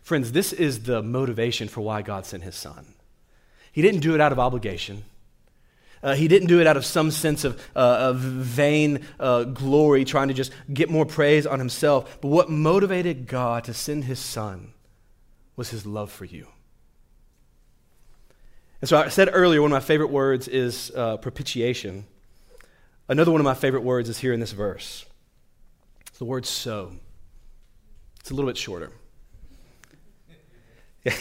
Friends, 0.00 0.32
this 0.32 0.50
is 0.50 0.84
the 0.84 1.02
motivation 1.02 1.68
for 1.68 1.82
why 1.82 2.00
God 2.00 2.24
sent 2.24 2.42
his 2.42 2.56
son. 2.56 2.94
He 3.70 3.82
didn't 3.82 4.00
do 4.00 4.14
it 4.14 4.20
out 4.22 4.32
of 4.32 4.38
obligation. 4.38 5.04
Uh, 6.02 6.14
he 6.14 6.26
didn't 6.26 6.48
do 6.48 6.58
it 6.58 6.66
out 6.66 6.78
of 6.78 6.86
some 6.86 7.10
sense 7.10 7.44
of, 7.44 7.60
uh, 7.76 7.80
of 7.80 8.20
vain 8.20 9.04
uh, 9.18 9.44
glory, 9.44 10.06
trying 10.06 10.28
to 10.28 10.32
just 10.32 10.52
get 10.72 10.88
more 10.88 11.04
praise 11.04 11.46
on 11.46 11.58
himself. 11.58 12.18
But 12.22 12.28
what 12.28 12.48
motivated 12.48 13.26
God 13.26 13.64
to 13.64 13.74
send 13.74 14.04
his 14.04 14.18
son 14.18 14.72
was 15.56 15.68
his 15.68 15.84
love 15.84 16.10
for 16.10 16.24
you. 16.24 16.46
And 18.80 18.88
so 18.88 18.96
I 18.96 19.10
said 19.10 19.28
earlier, 19.30 19.60
one 19.60 19.70
of 19.70 19.76
my 19.76 19.86
favorite 19.86 20.10
words 20.10 20.48
is 20.48 20.90
uh, 20.96 21.18
propitiation. 21.18 22.06
Another 23.06 23.32
one 23.32 23.42
of 23.42 23.44
my 23.44 23.52
favorite 23.52 23.82
words 23.82 24.08
is 24.08 24.16
here 24.16 24.32
in 24.32 24.40
this 24.40 24.52
verse 24.52 25.04
the 26.20 26.26
word 26.26 26.44
so. 26.44 26.92
It's 28.20 28.30
a 28.30 28.34
little 28.34 28.48
bit 28.48 28.58
shorter. 28.58 28.92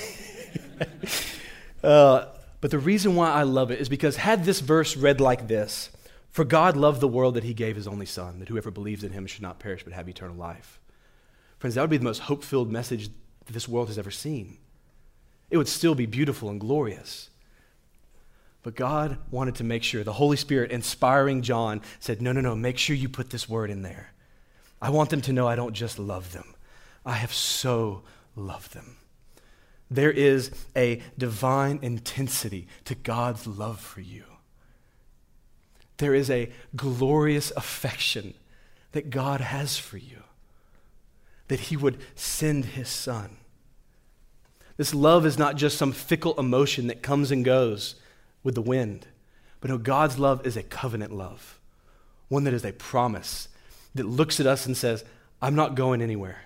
uh, 1.82 2.26
but 2.60 2.70
the 2.70 2.80
reason 2.80 3.16
why 3.16 3.32
I 3.32 3.44
love 3.44 3.72
it 3.72 3.80
is 3.80 3.88
because 3.88 4.18
had 4.18 4.44
this 4.44 4.60
verse 4.60 4.98
read 4.98 5.22
like 5.22 5.48
this, 5.48 5.90
for 6.28 6.44
God 6.44 6.76
loved 6.76 7.00
the 7.00 7.08
world 7.08 7.36
that 7.36 7.46
he 7.46 7.54
gave 7.54 7.78
his 7.78 7.88
only 7.88 8.06
son, 8.06 8.40
that 8.40 8.50
whoever 8.50 8.72
believes 8.72 9.06
in 9.06 9.14
him 9.14 9.26
should 9.26 9.42
not 9.42 9.58
perish 9.58 9.86
but 9.86 9.94
have 9.94 10.10
eternal 10.10 10.36
life. 10.36 10.82
Friends, 11.60 11.76
that 11.76 11.82
would 11.82 11.90
be 11.90 11.96
the 11.98 12.04
most 12.04 12.20
hope 12.20 12.44
filled 12.44 12.70
message 12.70 13.10
that 13.46 13.54
this 13.54 13.70
world 13.70 13.88
has 13.88 13.98
ever 13.98 14.12
seen. 14.12 14.58
It 15.50 15.56
would 15.56 15.70
still 15.70 15.96
be 15.96 16.08
beautiful 16.08 16.50
and 16.50 16.60
glorious. 16.60 17.30
But 18.64 18.76
God 18.76 19.18
wanted 19.32 19.56
to 19.56 19.64
make 19.64 19.84
sure, 19.84 20.04
the 20.04 20.12
Holy 20.12 20.36
Spirit 20.36 20.72
inspiring 20.72 21.42
John 21.42 21.84
said, 22.02 22.22
No, 22.22 22.34
no, 22.34 22.42
no, 22.42 22.54
make 22.54 22.78
sure 22.78 22.98
you 22.98 23.08
put 23.08 23.30
this 23.30 23.48
word 23.48 23.70
in 23.70 23.82
there. 23.82 24.12
I 24.82 24.90
want 24.90 25.10
them 25.10 25.22
to 25.22 25.34
know 25.34 25.48
I 25.48 25.56
don't 25.56 25.74
just 25.74 26.00
love 26.00 26.34
them, 26.34 26.56
I 27.06 27.14
have 27.14 27.34
so 27.34 28.04
loved 28.36 28.74
them. 28.74 28.98
There 29.92 30.12
is 30.12 30.52
a 30.76 31.02
divine 31.18 31.80
intensity 31.82 32.68
to 32.86 32.94
God's 32.94 33.48
love 33.48 33.80
for 33.80 34.02
you. 34.02 34.24
There 35.98 36.14
is 36.14 36.30
a 36.30 36.52
glorious 36.76 37.52
affection 37.58 38.36
that 38.92 39.10
God 39.10 39.42
has 39.42 39.78
for 39.78 39.98
you, 39.98 40.24
that 41.48 41.60
He 41.60 41.78
would 41.78 41.98
send 42.16 42.66
His 42.66 42.88
Son. 42.88 43.38
This 44.78 44.94
love 44.94 45.26
is 45.26 45.38
not 45.38 45.58
just 45.58 45.78
some 45.78 45.92
fickle 45.92 46.40
emotion 46.40 46.88
that 46.88 47.04
comes 47.04 47.32
and 47.32 47.44
goes 47.44 47.96
with 48.44 48.56
the 48.56 48.62
wind, 48.62 49.08
but 49.60 49.70
no, 49.70 49.78
God's 49.78 50.18
love 50.18 50.46
is 50.48 50.56
a 50.56 50.64
covenant 50.64 51.12
love, 51.12 51.60
one 52.30 52.46
that 52.46 52.54
is 52.54 52.64
a 52.64 52.72
promise 52.72 53.49
that 53.96 54.06
looks 54.06 54.40
at 54.40 54.46
us 54.46 54.66
and 54.66 54.76
says, 54.76 55.04
I'm 55.42 55.56
not 55.56 55.76
going 55.76 56.02
anywhere. 56.02 56.42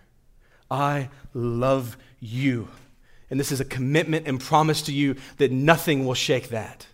I 0.70 1.10
love 1.34 1.98
you. 2.20 2.68
And 3.30 3.40
this 3.40 3.52
is 3.52 3.60
a 3.60 3.66
commitment 3.66 4.28
and 4.28 4.40
promise 4.40 4.84
to 4.84 4.94
you 4.94 5.16
that 5.38 5.52
nothing 5.52 6.06
will 6.06 6.14
shake 6.14 6.50
that. 6.50 6.88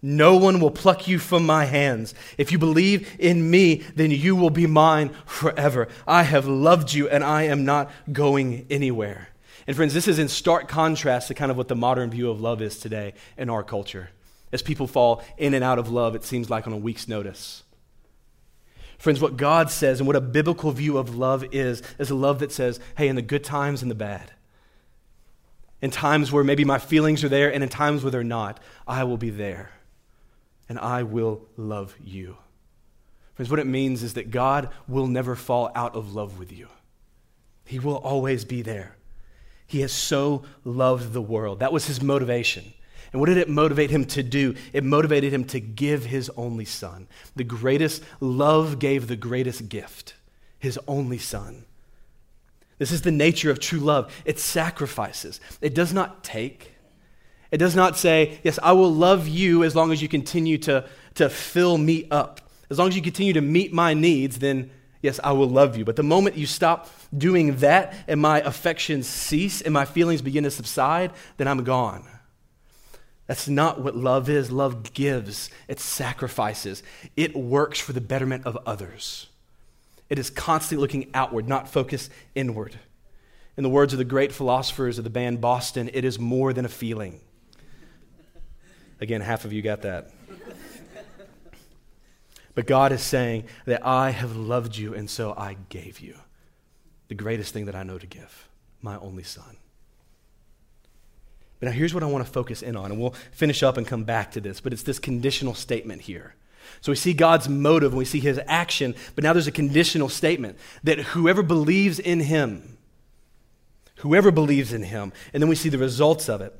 No 0.00 0.36
one 0.36 0.60
will 0.60 0.70
pluck 0.70 1.08
you 1.08 1.18
from 1.18 1.46
my 1.46 1.64
hands. 1.64 2.14
If 2.36 2.52
you 2.52 2.58
believe 2.58 3.16
in 3.18 3.50
me, 3.50 3.82
then 3.96 4.10
you 4.10 4.36
will 4.36 4.50
be 4.50 4.66
mine 4.66 5.10
forever. 5.24 5.88
I 6.06 6.24
have 6.24 6.46
loved 6.46 6.92
you 6.92 7.08
and 7.08 7.24
I 7.24 7.44
am 7.44 7.64
not 7.64 7.90
going 8.12 8.66
anywhere. 8.68 9.28
And 9.66 9.74
friends, 9.74 9.94
this 9.94 10.06
is 10.06 10.18
in 10.18 10.28
stark 10.28 10.68
contrast 10.68 11.28
to 11.28 11.34
kind 11.34 11.50
of 11.50 11.56
what 11.56 11.68
the 11.68 11.74
modern 11.74 12.10
view 12.10 12.30
of 12.30 12.40
love 12.40 12.60
is 12.60 12.78
today 12.78 13.14
in 13.38 13.48
our 13.48 13.62
culture. 13.62 14.10
as 14.52 14.62
people 14.62 14.86
fall 14.86 15.24
in 15.36 15.52
and 15.52 15.64
out 15.64 15.80
of 15.80 15.90
love, 15.90 16.14
it 16.14 16.22
seems 16.22 16.48
like 16.48 16.68
on 16.68 16.72
a 16.72 16.76
week's 16.76 17.08
notice. 17.08 17.63
Friends, 19.04 19.20
what 19.20 19.36
God 19.36 19.70
says 19.70 20.00
and 20.00 20.06
what 20.06 20.16
a 20.16 20.20
biblical 20.22 20.70
view 20.70 20.96
of 20.96 21.14
love 21.14 21.44
is, 21.52 21.82
is 21.98 22.08
a 22.08 22.14
love 22.14 22.38
that 22.38 22.50
says, 22.50 22.80
hey, 22.96 23.06
in 23.06 23.16
the 23.16 23.20
good 23.20 23.44
times 23.44 23.82
and 23.82 23.90
the 23.90 23.94
bad, 23.94 24.32
in 25.82 25.90
times 25.90 26.32
where 26.32 26.42
maybe 26.42 26.64
my 26.64 26.78
feelings 26.78 27.22
are 27.22 27.28
there 27.28 27.52
and 27.52 27.62
in 27.62 27.68
times 27.68 28.02
where 28.02 28.10
they're 28.10 28.24
not, 28.24 28.60
I 28.88 29.04
will 29.04 29.18
be 29.18 29.28
there 29.28 29.72
and 30.70 30.78
I 30.78 31.02
will 31.02 31.46
love 31.58 31.94
you. 32.02 32.38
Friends, 33.34 33.50
what 33.50 33.60
it 33.60 33.66
means 33.66 34.02
is 34.02 34.14
that 34.14 34.30
God 34.30 34.70
will 34.88 35.06
never 35.06 35.36
fall 35.36 35.70
out 35.74 35.94
of 35.94 36.14
love 36.14 36.38
with 36.38 36.50
you, 36.50 36.68
He 37.66 37.78
will 37.78 37.96
always 37.96 38.46
be 38.46 38.62
there. 38.62 38.96
He 39.66 39.82
has 39.82 39.92
so 39.92 40.44
loved 40.64 41.12
the 41.12 41.20
world. 41.20 41.58
That 41.58 41.74
was 41.74 41.88
His 41.88 42.00
motivation. 42.00 42.72
And 43.14 43.20
what 43.20 43.28
did 43.28 43.36
it 43.36 43.48
motivate 43.48 43.90
him 43.90 44.06
to 44.06 44.24
do? 44.24 44.56
It 44.72 44.82
motivated 44.82 45.32
him 45.32 45.44
to 45.44 45.60
give 45.60 46.04
his 46.04 46.32
only 46.36 46.64
son. 46.64 47.06
The 47.36 47.44
greatest 47.44 48.02
love 48.18 48.80
gave 48.80 49.06
the 49.06 49.14
greatest 49.14 49.68
gift, 49.68 50.14
his 50.58 50.80
only 50.88 51.18
son. 51.18 51.64
This 52.78 52.90
is 52.90 53.02
the 53.02 53.12
nature 53.12 53.52
of 53.52 53.60
true 53.60 53.78
love. 53.78 54.12
It 54.24 54.40
sacrifices, 54.40 55.40
it 55.60 55.76
does 55.76 55.92
not 55.92 56.24
take. 56.24 56.72
It 57.52 57.58
does 57.58 57.76
not 57.76 57.96
say, 57.96 58.40
Yes, 58.42 58.58
I 58.60 58.72
will 58.72 58.92
love 58.92 59.28
you 59.28 59.62
as 59.62 59.76
long 59.76 59.92
as 59.92 60.02
you 60.02 60.08
continue 60.08 60.58
to, 60.58 60.84
to 61.14 61.30
fill 61.30 61.78
me 61.78 62.08
up. 62.10 62.40
As 62.68 62.80
long 62.80 62.88
as 62.88 62.96
you 62.96 63.02
continue 63.02 63.34
to 63.34 63.40
meet 63.40 63.72
my 63.72 63.94
needs, 63.94 64.40
then 64.40 64.72
yes, 65.02 65.20
I 65.22 65.30
will 65.30 65.48
love 65.48 65.76
you. 65.76 65.84
But 65.84 65.94
the 65.94 66.02
moment 66.02 66.36
you 66.36 66.46
stop 66.46 66.90
doing 67.16 67.58
that 67.58 67.94
and 68.08 68.20
my 68.20 68.40
affections 68.40 69.06
cease 69.06 69.62
and 69.62 69.72
my 69.72 69.84
feelings 69.84 70.20
begin 70.20 70.42
to 70.42 70.50
subside, 70.50 71.12
then 71.36 71.46
I'm 71.46 71.62
gone. 71.62 72.04
That's 73.26 73.48
not 73.48 73.80
what 73.80 73.96
love 73.96 74.28
is. 74.28 74.50
Love 74.50 74.92
gives, 74.92 75.50
it 75.66 75.80
sacrifices, 75.80 76.82
it 77.16 77.34
works 77.34 77.80
for 77.80 77.92
the 77.92 78.00
betterment 78.00 78.46
of 78.46 78.58
others. 78.66 79.28
It 80.10 80.18
is 80.18 80.28
constantly 80.30 80.82
looking 80.82 81.10
outward, 81.14 81.48
not 81.48 81.68
focused 81.68 82.10
inward. 82.34 82.78
In 83.56 83.62
the 83.62 83.70
words 83.70 83.92
of 83.92 83.98
the 83.98 84.04
great 84.04 84.32
philosophers 84.32 84.98
of 84.98 85.04
the 85.04 85.10
band 85.10 85.40
Boston, 85.40 85.88
it 85.94 86.04
is 86.04 86.18
more 86.18 86.52
than 86.52 86.64
a 86.64 86.68
feeling. 86.68 87.20
Again, 89.00 89.20
half 89.20 89.44
of 89.44 89.52
you 89.52 89.62
got 89.62 89.82
that. 89.82 90.10
But 92.54 92.66
God 92.66 92.92
is 92.92 93.02
saying 93.02 93.44
that 93.64 93.84
I 93.84 94.10
have 94.10 94.36
loved 94.36 94.76
you, 94.76 94.94
and 94.94 95.10
so 95.10 95.34
I 95.36 95.56
gave 95.68 95.98
you 95.98 96.16
the 97.08 97.14
greatest 97.14 97.52
thing 97.52 97.64
that 97.66 97.74
I 97.74 97.82
know 97.82 97.98
to 97.98 98.06
give 98.06 98.48
my 98.80 98.96
only 98.98 99.24
son. 99.24 99.56
But 101.60 101.66
now 101.66 101.72
here's 101.72 101.94
what 101.94 102.02
I 102.02 102.06
want 102.06 102.26
to 102.26 102.32
focus 102.32 102.62
in 102.62 102.76
on, 102.76 102.90
and 102.90 103.00
we'll 103.00 103.14
finish 103.32 103.62
up 103.62 103.76
and 103.76 103.86
come 103.86 104.04
back 104.04 104.32
to 104.32 104.40
this, 104.40 104.60
but 104.60 104.72
it's 104.72 104.82
this 104.82 104.98
conditional 104.98 105.54
statement 105.54 106.02
here. 106.02 106.34
So 106.80 106.92
we 106.92 106.96
see 106.96 107.14
God's 107.14 107.48
motive 107.48 107.92
and 107.92 107.98
we 107.98 108.04
see 108.04 108.20
his 108.20 108.40
action, 108.46 108.94
but 109.14 109.24
now 109.24 109.32
there's 109.32 109.46
a 109.46 109.52
conditional 109.52 110.08
statement 110.08 110.58
that 110.82 110.98
whoever 110.98 111.42
believes 111.42 111.98
in 111.98 112.20
him, 112.20 112.78
whoever 113.96 114.30
believes 114.30 114.72
in 114.72 114.82
him, 114.82 115.12
and 115.32 115.42
then 115.42 115.48
we 115.48 115.54
see 115.54 115.68
the 115.68 115.78
results 115.78 116.28
of 116.28 116.40
it. 116.40 116.52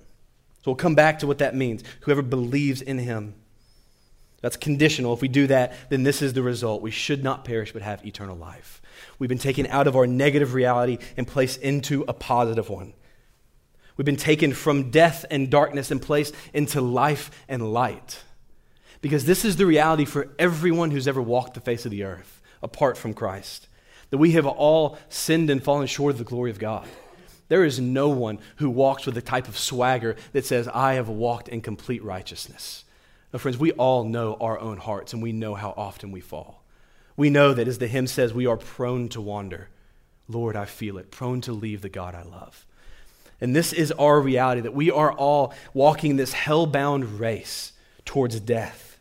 So 0.62 0.70
we'll 0.70 0.76
come 0.76 0.94
back 0.94 1.18
to 1.18 1.26
what 1.26 1.38
that 1.38 1.54
means. 1.54 1.82
Whoever 2.00 2.22
believes 2.22 2.80
in 2.80 2.98
him. 2.98 3.34
That's 4.40 4.56
conditional. 4.56 5.12
If 5.14 5.20
we 5.20 5.28
do 5.28 5.46
that, 5.48 5.74
then 5.90 6.02
this 6.02 6.22
is 6.22 6.32
the 6.32 6.42
result. 6.42 6.82
We 6.82 6.90
should 6.90 7.24
not 7.24 7.44
perish 7.44 7.72
but 7.72 7.82
have 7.82 8.04
eternal 8.06 8.36
life. 8.36 8.80
We've 9.18 9.28
been 9.28 9.38
taken 9.38 9.66
out 9.66 9.86
of 9.86 9.96
our 9.96 10.06
negative 10.06 10.54
reality 10.54 10.98
and 11.16 11.26
placed 11.26 11.60
into 11.60 12.04
a 12.08 12.12
positive 12.12 12.68
one. 12.68 12.94
We've 13.96 14.04
been 14.04 14.16
taken 14.16 14.52
from 14.52 14.90
death 14.90 15.24
and 15.30 15.50
darkness 15.50 15.90
and 15.90 16.02
placed 16.02 16.34
into 16.52 16.80
life 16.80 17.30
and 17.48 17.72
light. 17.72 18.22
Because 19.00 19.24
this 19.24 19.44
is 19.44 19.56
the 19.56 19.66
reality 19.66 20.04
for 20.04 20.28
everyone 20.38 20.90
who's 20.90 21.06
ever 21.06 21.22
walked 21.22 21.54
the 21.54 21.60
face 21.60 21.84
of 21.84 21.90
the 21.90 22.04
earth 22.04 22.40
apart 22.62 22.96
from 22.96 23.14
Christ. 23.14 23.68
That 24.10 24.18
we 24.18 24.32
have 24.32 24.46
all 24.46 24.98
sinned 25.08 25.50
and 25.50 25.62
fallen 25.62 25.86
short 25.86 26.12
of 26.12 26.18
the 26.18 26.24
glory 26.24 26.50
of 26.50 26.58
God. 26.58 26.88
There 27.48 27.64
is 27.64 27.78
no 27.78 28.08
one 28.08 28.38
who 28.56 28.70
walks 28.70 29.06
with 29.06 29.14
the 29.14 29.22
type 29.22 29.48
of 29.48 29.58
swagger 29.58 30.16
that 30.32 30.46
says, 30.46 30.66
I 30.68 30.94
have 30.94 31.08
walked 31.08 31.48
in 31.48 31.60
complete 31.60 32.02
righteousness. 32.02 32.84
Now, 33.32 33.38
friends, 33.38 33.58
we 33.58 33.72
all 33.72 34.04
know 34.04 34.36
our 34.40 34.58
own 34.58 34.78
hearts 34.78 35.12
and 35.12 35.22
we 35.22 35.32
know 35.32 35.54
how 35.54 35.74
often 35.76 36.10
we 36.10 36.20
fall. 36.20 36.64
We 37.16 37.30
know 37.30 37.52
that, 37.52 37.68
as 37.68 37.78
the 37.78 37.86
hymn 37.86 38.06
says, 38.06 38.32
we 38.32 38.46
are 38.46 38.56
prone 38.56 39.08
to 39.10 39.20
wander. 39.20 39.68
Lord, 40.28 40.56
I 40.56 40.64
feel 40.64 40.98
it, 40.98 41.10
prone 41.10 41.40
to 41.42 41.52
leave 41.52 41.82
the 41.82 41.88
God 41.88 42.14
I 42.14 42.22
love. 42.22 42.66
And 43.40 43.54
this 43.54 43.72
is 43.72 43.92
our 43.92 44.20
reality 44.20 44.60
that 44.62 44.74
we 44.74 44.90
are 44.90 45.12
all 45.12 45.54
walking 45.72 46.16
this 46.16 46.32
hell-bound 46.32 47.18
race 47.18 47.72
towards 48.04 48.38
death. 48.40 48.98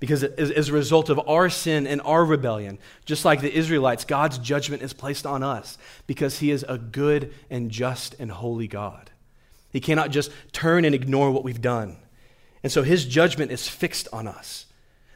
Because 0.00 0.22
as, 0.22 0.68
a 0.68 0.72
result 0.72 1.08
of 1.08 1.20
our 1.26 1.48
sin 1.48 1.86
and 1.86 2.02
our 2.02 2.24
rebellion, 2.24 2.78
just 3.06 3.24
like 3.24 3.40
the 3.40 3.56
Israelites, 3.56 4.04
God's 4.04 4.38
judgment 4.38 4.82
is 4.82 4.92
placed 4.92 5.24
on 5.24 5.42
us 5.42 5.78
because 6.06 6.40
He 6.40 6.50
is 6.50 6.64
a 6.68 6.76
good 6.76 7.32
and 7.48 7.70
just 7.70 8.14
and 8.18 8.30
holy 8.30 8.68
God. 8.68 9.10
He 9.70 9.80
cannot 9.80 10.10
just 10.10 10.30
turn 10.52 10.84
and 10.84 10.94
ignore 10.94 11.30
what 11.30 11.44
we've 11.44 11.62
done. 11.62 11.96
And 12.62 12.70
so 12.70 12.82
His 12.82 13.06
judgment 13.06 13.50
is 13.50 13.66
fixed 13.66 14.08
on 14.12 14.28
us. 14.28 14.66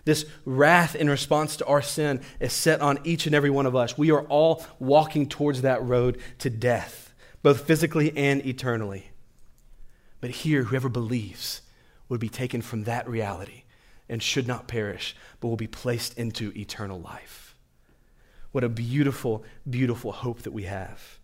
This 0.04 0.24
wrath 0.46 0.94
in 0.94 1.10
response 1.10 1.56
to 1.56 1.66
our 1.66 1.82
sin 1.82 2.22
is 2.40 2.54
set 2.54 2.80
on 2.80 2.98
each 3.04 3.26
and 3.26 3.34
every 3.34 3.50
one 3.50 3.66
of 3.66 3.76
us. 3.76 3.98
We 3.98 4.10
are 4.10 4.22
all 4.22 4.64
walking 4.78 5.28
towards 5.28 5.62
that 5.62 5.82
road 5.82 6.18
to 6.38 6.48
death 6.48 7.07
both 7.42 7.66
physically 7.66 8.16
and 8.16 8.44
eternally. 8.44 9.10
But 10.20 10.30
here, 10.30 10.64
whoever 10.64 10.88
believes 10.88 11.62
would 12.08 12.20
be 12.20 12.28
taken 12.28 12.62
from 12.62 12.84
that 12.84 13.08
reality 13.08 13.64
and 14.08 14.22
should 14.22 14.46
not 14.46 14.68
perish, 14.68 15.14
but 15.40 15.48
will 15.48 15.56
be 15.56 15.66
placed 15.66 16.18
into 16.18 16.52
eternal 16.56 17.00
life. 17.00 17.54
What 18.52 18.64
a 18.64 18.68
beautiful, 18.68 19.44
beautiful 19.68 20.12
hope 20.12 20.42
that 20.42 20.52
we 20.52 20.64
have. 20.64 21.18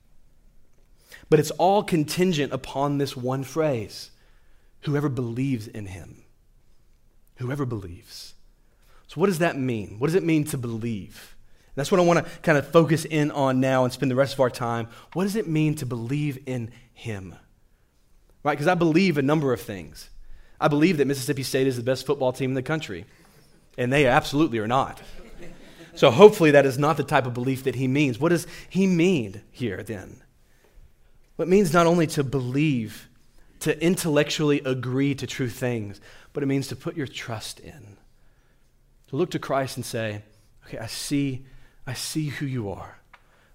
But 1.31 1.41
it's 1.41 1.51
all 1.53 1.83
contingent 1.83 2.53
upon 2.53 2.99
this 2.99 3.17
one 3.17 3.45
phrase 3.45 4.11
whoever 4.81 5.09
believes 5.09 5.67
in 5.67 5.87
him. 5.87 6.25
Whoever 7.37 7.65
believes. 7.65 8.35
So, 9.07 9.21
what 9.21 9.27
does 9.27 9.39
that 9.39 9.59
mean? 9.59 9.97
What 9.99 10.09
does 10.09 10.15
it 10.15 10.23
mean 10.23 10.45
to 10.45 10.59
believe? 10.59 11.34
That's 11.75 11.91
what 11.91 12.01
I 12.01 12.05
want 12.05 12.25
to 12.25 12.31
kind 12.41 12.57
of 12.57 12.69
focus 12.69 13.05
in 13.05 13.31
on 13.31 13.61
now 13.61 13.85
and 13.85 13.93
spend 13.93 14.11
the 14.11 14.17
rest 14.17 14.35
of 14.35 14.41
our 14.41 14.51
time. 14.51 14.89
What 15.13 15.25
does 15.25 15.37
it 15.37 15.49
mean 15.49 15.75
to 15.77 15.87
believe 15.87 16.39
in 16.47 16.71
Him? 16.93 17.35
Right? 18.43 18.53
Because 18.53 18.69
I 18.69 18.75
believe 18.75 19.19
a 19.19 19.23
number 19.23 19.53
of 19.53 19.61
things. 19.61 20.11
I 20.61 20.69
believe 20.69 20.99
that 20.99 21.07
Mississippi 21.07 21.43
State 21.43 21.67
is 21.67 21.77
the 21.77 21.83
best 21.83 22.07
football 22.07 22.33
team 22.33 22.53
in 22.53 22.55
the 22.55 22.63
country, 22.63 23.07
and 23.77 23.93
they 23.93 24.07
absolutely 24.07 24.59
are 24.59 24.69
not. 24.69 25.03
So 25.97 26.11
hopefully 26.11 26.53
that 26.53 26.67
is 26.67 26.79
not 26.79 26.97
the 26.97 27.05
type 27.05 27.27
of 27.27 27.35
belief 27.35 27.65
that 27.65 27.77
he 27.77 27.87
means. 27.87 28.19
What 28.19 28.31
does 28.31 28.47
he 28.69 28.87
mean 28.87 29.43
here 29.51 29.83
then? 29.83 30.23
Well, 31.37 31.47
it 31.47 31.51
means 31.51 31.73
not 31.73 31.87
only 31.87 32.07
to 32.09 32.25
believe, 32.25 33.09
to 33.61 33.81
intellectually 33.83 34.61
agree 34.61 35.15
to 35.15 35.27
true 35.27 35.49
things, 35.49 36.01
but 36.33 36.43
it 36.43 36.47
means 36.47 36.69
to 36.69 36.77
put 36.77 36.97
your 36.97 37.07
trust 37.07 37.61
in. 37.61 37.97
To 39.09 39.17
look 39.17 39.31
to 39.31 39.39
Christ 39.39 39.77
and 39.77 39.87
say, 39.87 40.23
okay, 40.67 40.79
I 40.79 40.87
see 40.87 41.47
I 41.87 41.95
see 41.95 42.29
who 42.29 42.47
you 42.47 42.71
are. 42.71 42.99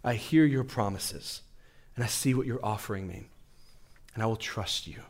I 0.03 0.13
hear 0.13 0.45
your 0.45 0.63
promises, 0.63 1.41
and 1.95 2.03
I 2.03 2.07
see 2.07 2.33
what 2.33 2.45
you're 2.45 2.63
offering 2.63 3.07
me, 3.07 3.25
and 4.13 4.24
I 4.24 4.25
will 4.25 4.36
trust 4.36 4.88
you. 4.88 5.01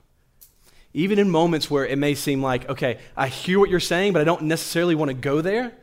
Even 0.93 1.19
in 1.19 1.29
moments 1.29 1.69
where 1.69 1.85
it 1.85 1.97
may 1.97 2.15
seem 2.15 2.41
like, 2.41 2.67
okay, 2.67 2.99
I 3.15 3.27
hear 3.27 3.59
what 3.59 3.69
you're 3.69 3.79
saying, 3.79 4.13
but 4.13 4.21
I 4.21 4.25
don't 4.25 4.43
necessarily 4.43 4.95
want 4.95 5.09
to 5.09 5.13
go 5.13 5.41
there, 5.41 5.73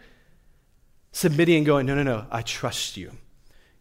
submitting 1.13 1.59
and 1.59 1.67
going, 1.67 1.87
no, 1.87 1.95
no, 1.95 2.03
no, 2.03 2.27
I 2.31 2.43
trust 2.43 2.97
you. 2.97 3.13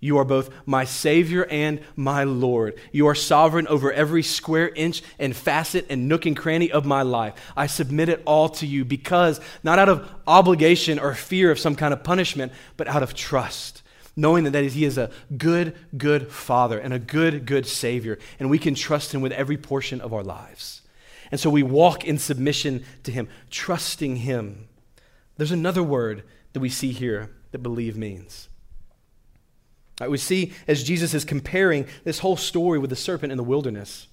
You 0.06 0.20
are 0.20 0.24
both 0.24 0.52
my 0.68 0.86
Savior 0.86 1.46
and 1.46 1.82
my 1.96 2.26
Lord. 2.26 2.80
You 2.92 3.08
are 3.08 3.16
sovereign 3.16 3.66
over 3.66 3.92
every 3.92 4.22
square 4.22 4.70
inch 4.70 5.02
and 5.18 5.36
facet 5.36 5.88
and 5.90 6.08
nook 6.08 6.28
and 6.28 6.38
cranny 6.38 6.72
of 6.72 6.86
my 6.86 7.02
life. 7.02 7.34
I 7.58 7.66
submit 7.66 8.10
it 8.10 8.22
all 8.24 8.50
to 8.50 8.68
you 8.68 8.86
because, 8.86 9.42
not 9.64 9.80
out 9.80 9.90
of 9.90 10.08
obligation 10.28 11.00
or 11.00 11.16
fear 11.16 11.50
of 11.50 11.58
some 11.58 11.76
kind 11.76 11.92
of 11.92 12.04
punishment, 12.04 12.54
but 12.78 12.88
out 12.88 13.02
of 13.02 13.16
trust, 13.16 13.82
knowing 14.16 14.44
that, 14.44 14.52
that 14.52 14.64
is, 14.64 14.76
He 14.76 14.86
is 14.86 15.00
a 15.00 15.10
good, 15.36 15.76
good 15.98 16.32
Father 16.32 16.78
and 16.78 16.94
a 16.94 17.00
good, 17.00 17.48
good 17.48 17.66
Savior, 17.66 18.20
and 18.40 18.48
we 18.48 18.60
can 18.60 18.76
trust 18.76 19.12
Him 19.12 19.22
with 19.22 19.32
every 19.32 19.58
portion 19.58 20.02
of 20.02 20.14
our 20.14 20.24
lives. 20.24 20.84
And 21.32 21.40
so 21.40 21.50
we 21.50 21.64
walk 21.64 22.06
in 22.06 22.20
submission 22.20 22.86
to 23.06 23.12
Him, 23.12 23.28
trusting 23.50 24.18
Him. 24.18 24.68
There's 25.38 25.52
another 25.52 25.82
word 25.82 26.22
that 26.54 26.60
we 26.60 26.70
see 26.70 26.92
here 26.92 27.32
that 27.50 27.64
believe 27.64 27.98
means. 27.98 28.50
Right, 30.00 30.10
we 30.10 30.18
see 30.18 30.54
as 30.68 30.84
Jesus 30.84 31.14
is 31.14 31.24
comparing 31.24 31.88
this 32.04 32.20
whole 32.20 32.36
story 32.36 32.80
with 32.80 32.90
the 32.90 32.96
serpent 32.96 33.32
in 33.32 33.38
the 33.38 33.44
wilderness, 33.44 34.08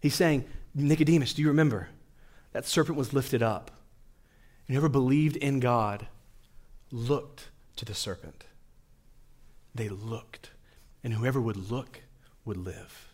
he's 0.00 0.14
saying, 0.14 0.44
Nicodemus, 0.74 1.34
do 1.34 1.42
you 1.42 1.48
remember? 1.48 1.88
That 2.52 2.66
serpent 2.66 2.98
was 2.98 3.12
lifted 3.12 3.42
up. 3.42 3.70
Whoever 4.66 4.88
believed 4.88 5.36
in 5.36 5.60
God 5.60 6.08
looked 6.90 7.48
to 7.76 7.84
the 7.84 7.94
serpent. 7.94 8.44
They 9.74 9.88
looked. 9.88 10.50
And 11.02 11.14
whoever 11.14 11.40
would 11.40 11.56
look 11.70 12.02
would 12.44 12.56
live. 12.56 13.08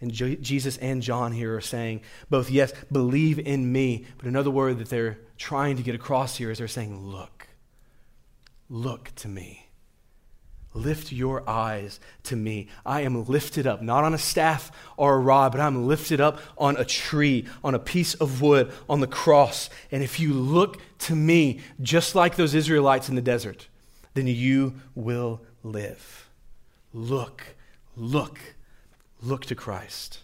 And 0.00 0.12
Jesus 0.12 0.78
and 0.78 1.02
John 1.02 1.32
here 1.32 1.54
are 1.56 1.60
saying 1.60 2.00
both, 2.30 2.50
yes, 2.50 2.72
believe 2.90 3.38
in 3.38 3.70
me, 3.70 4.06
but 4.16 4.26
another 4.26 4.50
word 4.50 4.78
that 4.78 4.88
they're 4.88 5.18
trying 5.36 5.76
to 5.76 5.82
get 5.82 5.94
across 5.94 6.36
here 6.36 6.50
is 6.50 6.58
they're 6.58 6.68
saying, 6.68 7.06
look, 7.06 7.39
look 8.70 9.14
to 9.16 9.28
me. 9.28 9.66
Lift 10.72 11.10
your 11.10 11.48
eyes 11.50 11.98
to 12.22 12.36
me. 12.36 12.68
I 12.86 13.00
am 13.00 13.24
lifted 13.26 13.66
up, 13.66 13.82
not 13.82 14.04
on 14.04 14.14
a 14.14 14.18
staff 14.18 14.70
or 14.96 15.14
a 15.14 15.18
rod, 15.18 15.50
but 15.50 15.60
I'm 15.60 15.88
lifted 15.88 16.20
up 16.20 16.38
on 16.56 16.76
a 16.76 16.84
tree, 16.84 17.46
on 17.64 17.74
a 17.74 17.80
piece 17.80 18.14
of 18.14 18.40
wood, 18.40 18.72
on 18.88 19.00
the 19.00 19.08
cross. 19.08 19.68
And 19.90 20.04
if 20.04 20.20
you 20.20 20.32
look 20.32 20.80
to 21.00 21.16
me, 21.16 21.58
just 21.82 22.14
like 22.14 22.36
those 22.36 22.54
Israelites 22.54 23.08
in 23.08 23.16
the 23.16 23.20
desert, 23.20 23.66
then 24.14 24.28
you 24.28 24.74
will 24.94 25.40
live. 25.64 26.28
Look, 26.94 27.56
look, 27.96 28.38
look 29.20 29.44
to 29.46 29.56
Christ. 29.56 30.20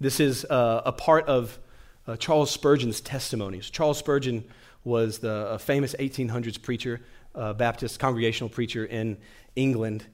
This 0.00 0.20
is 0.20 0.44
uh, 0.44 0.82
a 0.84 0.92
part 0.92 1.26
of 1.26 1.58
uh, 2.06 2.16
Charles 2.16 2.52
Spurgeon's 2.52 3.00
testimonies. 3.00 3.68
Charles 3.68 3.98
Spurgeon 3.98 4.44
was 4.84 5.18
the 5.18 5.58
famous 5.60 5.94
1800s 5.98 6.60
preacher 6.60 7.00
uh, 7.34 7.52
Baptist 7.52 7.98
congregational 7.98 8.48
preacher 8.48 8.84
in 8.84 9.18
England, 9.56 10.06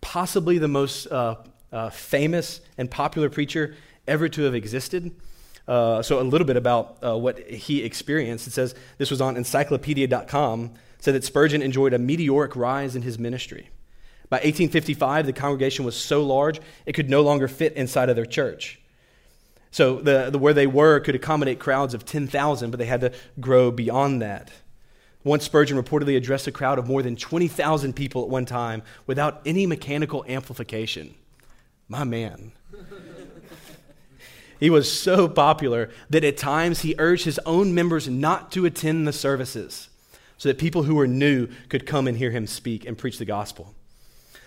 possibly 0.00 0.58
the 0.58 0.68
most 0.68 1.06
uh, 1.06 1.36
uh, 1.72 1.90
famous 1.90 2.60
and 2.78 2.90
popular 2.90 3.28
preacher 3.28 3.74
ever 4.06 4.28
to 4.28 4.42
have 4.42 4.54
existed. 4.54 5.14
Uh, 5.68 6.02
so, 6.02 6.20
a 6.20 6.22
little 6.22 6.46
bit 6.46 6.56
about 6.56 6.98
uh, 7.04 7.16
what 7.16 7.38
he 7.48 7.82
experienced. 7.82 8.46
It 8.46 8.52
says 8.52 8.74
this 8.98 9.10
was 9.10 9.20
on 9.20 9.36
encyclopedia.com, 9.36 10.72
said 10.98 11.14
that 11.14 11.24
Spurgeon 11.24 11.62
enjoyed 11.62 11.92
a 11.92 11.98
meteoric 11.98 12.56
rise 12.56 12.96
in 12.96 13.02
his 13.02 13.18
ministry. 13.18 13.70
By 14.28 14.36
1855, 14.38 15.26
the 15.26 15.32
congregation 15.32 15.84
was 15.84 15.96
so 15.96 16.24
large 16.24 16.60
it 16.86 16.92
could 16.94 17.10
no 17.10 17.20
longer 17.20 17.48
fit 17.48 17.74
inside 17.74 18.08
of 18.08 18.16
their 18.16 18.26
church. 18.26 18.79
So, 19.70 20.00
the, 20.00 20.30
the 20.30 20.38
where 20.38 20.52
they 20.52 20.66
were 20.66 20.98
could 21.00 21.14
accommodate 21.14 21.60
crowds 21.60 21.94
of 21.94 22.04
10,000, 22.04 22.70
but 22.70 22.78
they 22.78 22.86
had 22.86 23.00
to 23.02 23.12
grow 23.38 23.70
beyond 23.70 24.20
that. 24.20 24.50
Once 25.22 25.44
Spurgeon 25.44 25.80
reportedly 25.80 26.16
addressed 26.16 26.46
a 26.46 26.52
crowd 26.52 26.78
of 26.78 26.88
more 26.88 27.02
than 27.02 27.14
20,000 27.14 27.92
people 27.92 28.22
at 28.22 28.28
one 28.28 28.46
time 28.46 28.82
without 29.06 29.42
any 29.44 29.66
mechanical 29.66 30.24
amplification. 30.26 31.14
My 31.88 32.04
man. 32.04 32.52
he 34.60 34.70
was 34.70 34.90
so 34.90 35.28
popular 35.28 35.90
that 36.08 36.24
at 36.24 36.38
times 36.38 36.80
he 36.80 36.94
urged 36.98 37.24
his 37.24 37.38
own 37.44 37.74
members 37.74 38.08
not 38.08 38.50
to 38.52 38.64
attend 38.64 39.06
the 39.06 39.12
services 39.12 39.88
so 40.38 40.48
that 40.48 40.56
people 40.56 40.84
who 40.84 40.94
were 40.94 41.06
new 41.06 41.48
could 41.68 41.84
come 41.84 42.08
and 42.08 42.16
hear 42.16 42.30
him 42.30 42.46
speak 42.46 42.86
and 42.86 42.96
preach 42.96 43.18
the 43.18 43.26
gospel. 43.26 43.74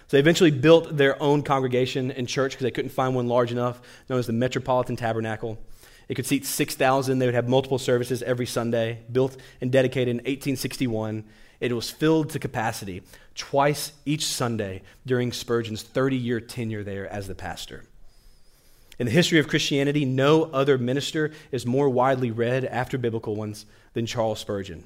So 0.08 0.18
they 0.18 0.20
eventually 0.20 0.52
built 0.52 0.98
their 0.98 1.22
own 1.22 1.44
congregation 1.44 2.12
and 2.12 2.28
church 2.28 2.52
because 2.52 2.64
they 2.64 2.72
couldn't 2.72 2.92
find 2.92 3.16
one 3.16 3.28
large 3.28 3.52
enough, 3.52 3.82
known 4.10 4.20
as 4.20 4.28
the 4.28 4.34
Metropolitan 4.34 4.96
Tabernacle. 4.96 5.58
It 6.10 6.16
could 6.16 6.26
seat 6.26 6.46
6,000. 6.46 7.20
They 7.20 7.26
would 7.26 7.36
have 7.36 7.48
multiple 7.48 7.80
services 7.80 8.22
every 8.24 8.46
Sunday, 8.46 9.00
built 9.12 9.38
and 9.62 9.72
dedicated 9.72 10.10
in 10.10 10.18
1861. 10.18 11.24
It 11.60 11.72
was 11.72 11.90
filled 11.90 12.30
to 12.32 12.40
capacity 12.40 13.04
twice 13.36 13.94
each 14.06 14.26
Sunday 14.26 14.82
during 15.06 15.32
Spurgeon's 15.32 15.82
30 15.82 16.18
year 16.18 16.42
tenure 16.42 16.84
there 16.84 17.08
as 17.08 17.28
the 17.28 17.36
pastor. 17.36 17.86
In 19.00 19.06
the 19.06 19.12
history 19.12 19.40
of 19.40 19.48
Christianity, 19.48 20.06
no 20.06 20.44
other 20.44 20.78
minister 20.78 21.32
is 21.52 21.66
more 21.66 21.90
widely 21.90 22.32
read 22.32 22.66
after 22.66 22.98
biblical 22.98 23.36
ones 23.36 23.66
than 23.94 24.06
Charles 24.06 24.40
Spurgeon. 24.40 24.84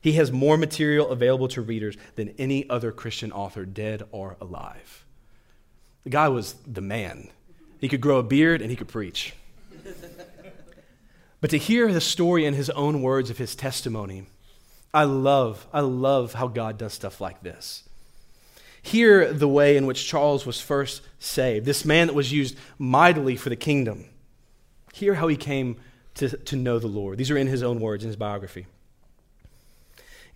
He 0.00 0.12
has 0.12 0.30
more 0.30 0.56
material 0.56 1.10
available 1.10 1.48
to 1.48 1.62
readers 1.62 1.96
than 2.14 2.34
any 2.38 2.68
other 2.70 2.92
Christian 2.92 3.32
author, 3.32 3.64
dead 3.64 4.04
or 4.12 4.36
alive. 4.40 5.04
The 6.04 6.10
guy 6.10 6.28
was 6.28 6.54
the 6.66 6.80
man. 6.80 7.28
He 7.80 7.88
could 7.88 8.00
grow 8.00 8.18
a 8.18 8.22
beard 8.22 8.62
and 8.62 8.70
he 8.70 8.76
could 8.76 8.88
preach. 8.88 9.34
But 11.40 11.50
to 11.50 11.58
hear 11.58 11.92
the 11.92 12.00
story 12.00 12.44
in 12.44 12.54
his 12.54 12.70
own 12.70 13.02
words 13.02 13.30
of 13.30 13.38
his 13.38 13.54
testimony, 13.54 14.26
I 14.92 15.04
love, 15.04 15.66
I 15.72 15.80
love 15.80 16.34
how 16.34 16.48
God 16.48 16.78
does 16.78 16.92
stuff 16.92 17.20
like 17.20 17.42
this. 17.42 17.84
Hear 18.82 19.32
the 19.32 19.48
way 19.48 19.76
in 19.76 19.86
which 19.86 20.06
Charles 20.06 20.46
was 20.46 20.60
first 20.60 21.02
saved, 21.18 21.66
this 21.66 21.84
man 21.84 22.08
that 22.08 22.14
was 22.14 22.32
used 22.32 22.56
mightily 22.78 23.36
for 23.36 23.50
the 23.50 23.56
kingdom. 23.56 24.06
Hear 24.92 25.14
how 25.14 25.28
he 25.28 25.36
came 25.36 25.76
to, 26.14 26.36
to 26.36 26.56
know 26.56 26.78
the 26.78 26.88
Lord. 26.88 27.18
These 27.18 27.30
are 27.30 27.36
in 27.36 27.46
his 27.46 27.62
own 27.62 27.80
words 27.80 28.02
in 28.02 28.08
his 28.08 28.16
biography. 28.16 28.66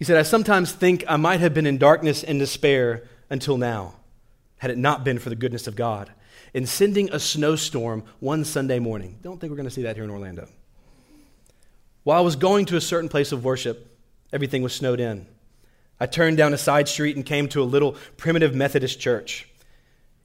He 0.03 0.05
said, 0.05 0.17
I 0.17 0.23
sometimes 0.23 0.73
think 0.73 1.05
I 1.07 1.15
might 1.15 1.39
have 1.39 1.55
been 1.55 1.65
in 1.65 1.79
darkness 1.79 2.25
and 2.25 2.41
despair 2.41 3.05
until 3.31 3.57
now, 3.57 3.95
had 4.59 4.73
it 4.73 4.77
not 4.77 5.05
been 5.05 5.21
for 5.21 5.29
the 5.29 5.37
goodness 5.37 5.69
of 5.69 5.77
God. 5.77 6.11
In 6.53 6.67
sending 6.67 7.09
a 7.13 7.21
snowstorm 7.21 8.03
one 8.19 8.45
Sunday 8.45 8.81
morning. 8.81 9.21
Don't 9.23 9.41
think 9.41 9.53
we're 9.53 9.59
going 9.59 9.69
to 9.69 9.73
see 9.73 9.85
that 9.85 9.95
here 9.95 10.03
in 10.03 10.11
Orlando. 10.11 10.49
While 12.03 12.19
I 12.19 12.21
was 12.23 12.35
going 12.35 12.65
to 12.67 12.77
a 12.77 12.81
certain 12.81 13.09
place 13.09 13.31
of 13.31 13.45
worship, 13.45 13.97
everything 14.33 14.61
was 14.61 14.75
snowed 14.75 14.99
in. 14.99 15.25
I 16.01 16.07
turned 16.07 16.37
down 16.37 16.53
a 16.53 16.59
side 16.59 16.89
street 16.89 17.15
and 17.15 17.25
came 17.25 17.49
to 17.51 17.63
a 17.63 17.71
little 17.73 17.95
primitive 18.17 18.57
Methodist 18.57 18.99
church. 18.99 19.49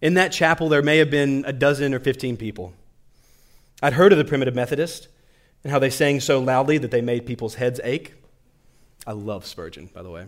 In 0.01 0.15
that 0.15 0.31
chapel, 0.31 0.69
there 0.69 0.81
may 0.81 0.97
have 0.97 1.11
been 1.11 1.45
a 1.45 1.53
dozen 1.53 1.93
or 1.93 1.99
15 1.99 2.35
people. 2.35 2.73
I'd 3.83 3.93
heard 3.93 4.11
of 4.11 4.17
the 4.17 4.25
primitive 4.25 4.55
Methodist 4.55 5.07
and 5.63 5.71
how 5.71 5.77
they 5.77 5.91
sang 5.91 6.19
so 6.19 6.39
loudly 6.39 6.79
that 6.79 6.89
they 6.89 7.01
made 7.01 7.27
people's 7.27 7.53
heads 7.53 7.79
ache. 7.83 8.15
I 9.07 9.13
love 9.13 9.45
Spurgeon, 9.45 9.89
by 9.93 10.03
the 10.03 10.09
way. 10.09 10.25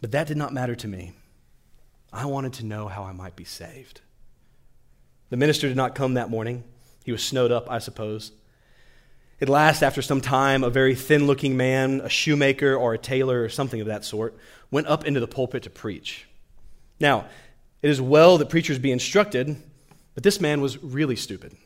But 0.00 0.12
that 0.12 0.28
did 0.28 0.36
not 0.36 0.54
matter 0.54 0.76
to 0.76 0.86
me. 0.86 1.12
I 2.12 2.26
wanted 2.26 2.52
to 2.54 2.64
know 2.64 2.86
how 2.86 3.02
I 3.02 3.10
might 3.12 3.34
be 3.34 3.44
saved. 3.44 4.00
The 5.30 5.36
minister 5.36 5.66
did 5.66 5.76
not 5.76 5.96
come 5.96 6.14
that 6.14 6.30
morning. 6.30 6.62
He 7.04 7.10
was 7.10 7.22
snowed 7.22 7.50
up, 7.50 7.68
I 7.68 7.80
suppose. 7.80 8.30
At 9.40 9.48
last, 9.48 9.82
after 9.82 10.02
some 10.02 10.20
time, 10.20 10.62
a 10.62 10.70
very 10.70 10.94
thin 10.94 11.26
looking 11.26 11.56
man, 11.56 12.00
a 12.00 12.08
shoemaker 12.08 12.76
or 12.76 12.94
a 12.94 12.98
tailor 12.98 13.42
or 13.42 13.48
something 13.48 13.80
of 13.80 13.88
that 13.88 14.04
sort, 14.04 14.36
went 14.70 14.86
up 14.86 15.04
into 15.04 15.18
the 15.18 15.26
pulpit 15.26 15.64
to 15.64 15.70
preach. 15.70 16.26
Now, 17.00 17.26
it 17.82 17.90
is 17.90 18.00
well 18.00 18.38
that 18.38 18.50
preachers 18.50 18.78
be 18.78 18.92
instructed, 18.92 19.56
but 20.14 20.22
this 20.22 20.40
man 20.40 20.60
was 20.60 20.82
really 20.82 21.16
stupid. 21.16 21.56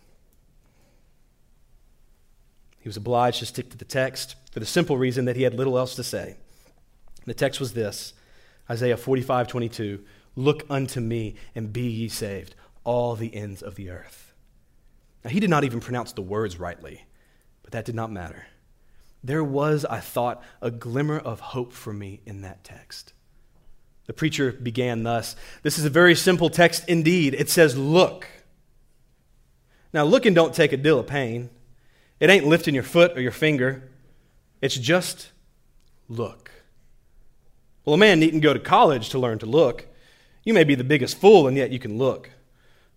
He 2.83 2.89
was 2.89 2.97
obliged 2.97 3.39
to 3.39 3.47
stick 3.47 3.71
to 3.71 3.77
the 3.77 3.85
text 3.85 4.35
for 4.51 4.61
the 4.61 4.67
simple 4.67 4.99
reason 4.99 5.25
that 5.25 5.37
he 5.37 5.45
had 5.45 5.55
little 5.55 5.79
else 5.79 5.95
to 5.95 6.05
say. 6.05 6.37
The 7.25 7.35
text 7.35 7.61
was 7.61 7.73
this 7.73 8.13
Isaiah 8.69 8.97
45 8.97 9.49
22 9.49 10.05
Look 10.35 10.65
unto 10.69 11.01
me 11.01 11.37
and 11.55 11.73
be 11.73 11.83
ye 11.83 12.09
saved, 12.09 12.55
all 12.85 13.15
the 13.15 13.35
ends 13.35 13.63
of 13.63 13.75
the 13.75 13.91
earth. 13.91 14.33
Now, 15.25 15.31
he 15.31 15.41
did 15.41 15.51
not 15.51 15.65
even 15.65 15.81
pronounce 15.81 16.13
the 16.13 16.23
words 16.23 16.59
rightly. 16.59 17.05
But 17.63 17.73
that 17.73 17.85
did 17.85 17.95
not 17.95 18.11
matter. 18.11 18.47
There 19.23 19.45
was, 19.45 19.85
I 19.85 20.01
thought, 20.01 20.43
a 20.61 20.71
glimmer 20.71 21.19
of 21.19 21.39
hope 21.41 21.73
for 21.73 21.93
me 21.93 22.21
in 22.27 22.41
that 22.41 22.65
text. 22.65 23.13
The 24.07 24.13
preacher 24.13 24.51
began 24.51 25.05
thus 25.05 25.37
This 25.63 25.79
is 25.79 25.85
a 25.85 25.91
very 25.91 26.17
simple 26.17 26.51
text 26.51 26.89
indeed. 26.89 27.35
It 27.35 27.49
says, 27.49 27.77
Look. 27.77 28.27
Now, 29.93 30.05
look 30.05 30.27
and 30.27 30.35
don't 30.35 30.55
take 30.55 30.73
a 30.73 30.77
deal 30.77 30.99
of 30.99 31.07
pain. 31.07 31.51
It 32.21 32.31
ain't 32.31 32.47
lifting 32.47 32.75
your 32.75 32.85
foot 32.85 33.17
or 33.17 33.21
your 33.21 33.33
finger. 33.33 33.89
It's 34.61 34.77
just 34.77 35.33
look. 36.09 36.51
Well, 37.85 37.95
a 37.95 37.99
man 37.99 38.21
needn't 38.21 38.43
go 38.43 38.55
to 38.55 38.61
college 38.61 39.09
to 39.11 39.19
learn 39.19 39.39
to 39.41 39.47
look. 39.47 39.87
You 40.45 40.55
may 40.55 40.65
be 40.65 40.75
the 40.75 40.85
biggest 40.85 41.19
fool, 41.19 41.49
and 41.49 41.57
yet 41.57 41.71
you 41.71 41.79
can 41.79 41.99
look. 41.99 42.31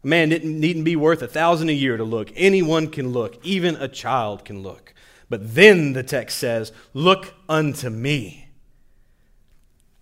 A 0.03 0.07
man 0.07 0.29
needn't 0.29 0.85
be 0.85 0.95
worth 0.95 1.23
a 1.23 1.27
thousand 1.27 1.69
a 1.69 1.73
year 1.73 1.97
to 1.97 2.03
look. 2.03 2.31
Anyone 2.35 2.89
can 2.89 3.11
look, 3.11 3.43
even 3.43 3.75
a 3.75 3.87
child 3.87 4.45
can 4.45 4.61
look. 4.61 4.93
But 5.29 5.55
then 5.55 5.93
the 5.93 6.03
text 6.03 6.37
says, 6.37 6.71
Look 6.93 7.33
unto 7.49 7.89
me. 7.89 8.49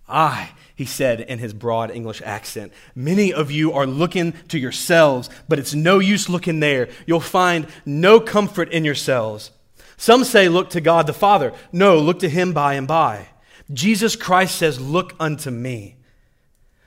I, 0.07 0.51
he 0.83 0.87
said 0.87 1.21
in 1.21 1.39
his 1.39 1.53
broad 1.53 1.91
English 1.91 2.21
accent, 2.25 2.73
many 2.93 3.31
of 3.31 3.49
you 3.49 3.71
are 3.71 3.87
looking 3.87 4.33
to 4.49 4.59
yourselves, 4.59 5.29
but 5.47 5.57
it's 5.57 5.73
no 5.73 5.99
use 5.99 6.27
looking 6.27 6.59
there. 6.59 6.89
You'll 7.05 7.21
find 7.21 7.67
no 7.85 8.19
comfort 8.19 8.69
in 8.69 8.83
yourselves. 8.83 9.51
Some 9.95 10.25
say, 10.25 10.49
Look 10.49 10.71
to 10.71 10.81
God 10.81 11.07
the 11.07 11.13
Father. 11.13 11.53
No, 11.71 11.99
look 11.99 12.19
to 12.19 12.27
him 12.27 12.51
by 12.51 12.73
and 12.73 12.85
by. 12.85 13.27
Jesus 13.71 14.17
Christ 14.17 14.57
says, 14.57 14.77
Look 14.77 15.13
unto 15.21 15.51
me. 15.51 15.95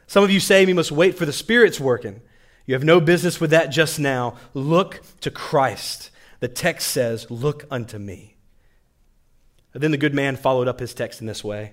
Some 0.07 0.23
of 0.23 0.31
you 0.31 0.41
say 0.41 0.67
we 0.67 0.75
must 0.75 0.93
wait 0.93 1.17
for 1.17 1.25
the 1.25 1.33
Spirit's 1.33 1.81
working. 1.81 2.21
You 2.67 2.75
have 2.75 2.85
no 2.85 3.01
business 3.01 3.41
with 3.41 3.49
that 3.53 3.69
just 3.71 3.99
now. 3.99 4.37
Look 4.53 5.01
to 5.23 5.31
Christ. 5.31 6.11
The 6.41 6.49
text 6.49 6.89
says, 6.89 7.31
Look 7.31 7.65
unto 7.71 7.99
me. 7.99 8.37
And 9.73 9.83
then 9.83 9.91
the 9.91 9.97
good 9.97 10.13
man 10.13 10.37
followed 10.37 10.69
up 10.69 10.81
his 10.81 10.93
text 10.93 11.23
in 11.23 11.27
this 11.27 11.43
way 11.43 11.73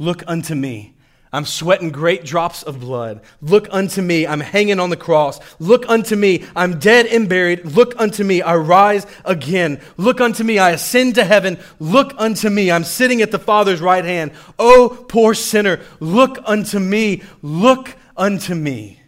Look 0.00 0.24
unto 0.26 0.54
me. 0.54 0.94
I'm 1.30 1.44
sweating 1.44 1.90
great 1.90 2.24
drops 2.24 2.62
of 2.62 2.80
blood. 2.80 3.20
Look 3.42 3.68
unto 3.70 4.00
me. 4.00 4.26
I'm 4.26 4.40
hanging 4.40 4.80
on 4.80 4.88
the 4.88 4.96
cross. 4.96 5.38
Look 5.60 5.86
unto 5.90 6.16
me. 6.16 6.46
I'm 6.56 6.78
dead 6.78 7.04
and 7.04 7.28
buried. 7.28 7.66
Look 7.66 8.00
unto 8.00 8.24
me. 8.24 8.40
I 8.40 8.56
rise 8.56 9.06
again. 9.26 9.78
Look 9.98 10.22
unto 10.22 10.42
me. 10.42 10.58
I 10.58 10.70
ascend 10.70 11.16
to 11.16 11.24
heaven. 11.24 11.58
Look 11.78 12.14
unto 12.16 12.48
me. 12.48 12.70
I'm 12.70 12.82
sitting 12.82 13.20
at 13.20 13.30
the 13.30 13.38
Father's 13.38 13.82
right 13.82 14.04
hand. 14.04 14.32
Oh, 14.58 15.04
poor 15.06 15.34
sinner. 15.34 15.80
Look 16.00 16.38
unto 16.46 16.78
me. 16.78 17.22
Look 17.42 17.94
unto 18.16 18.54
me. 18.54 19.02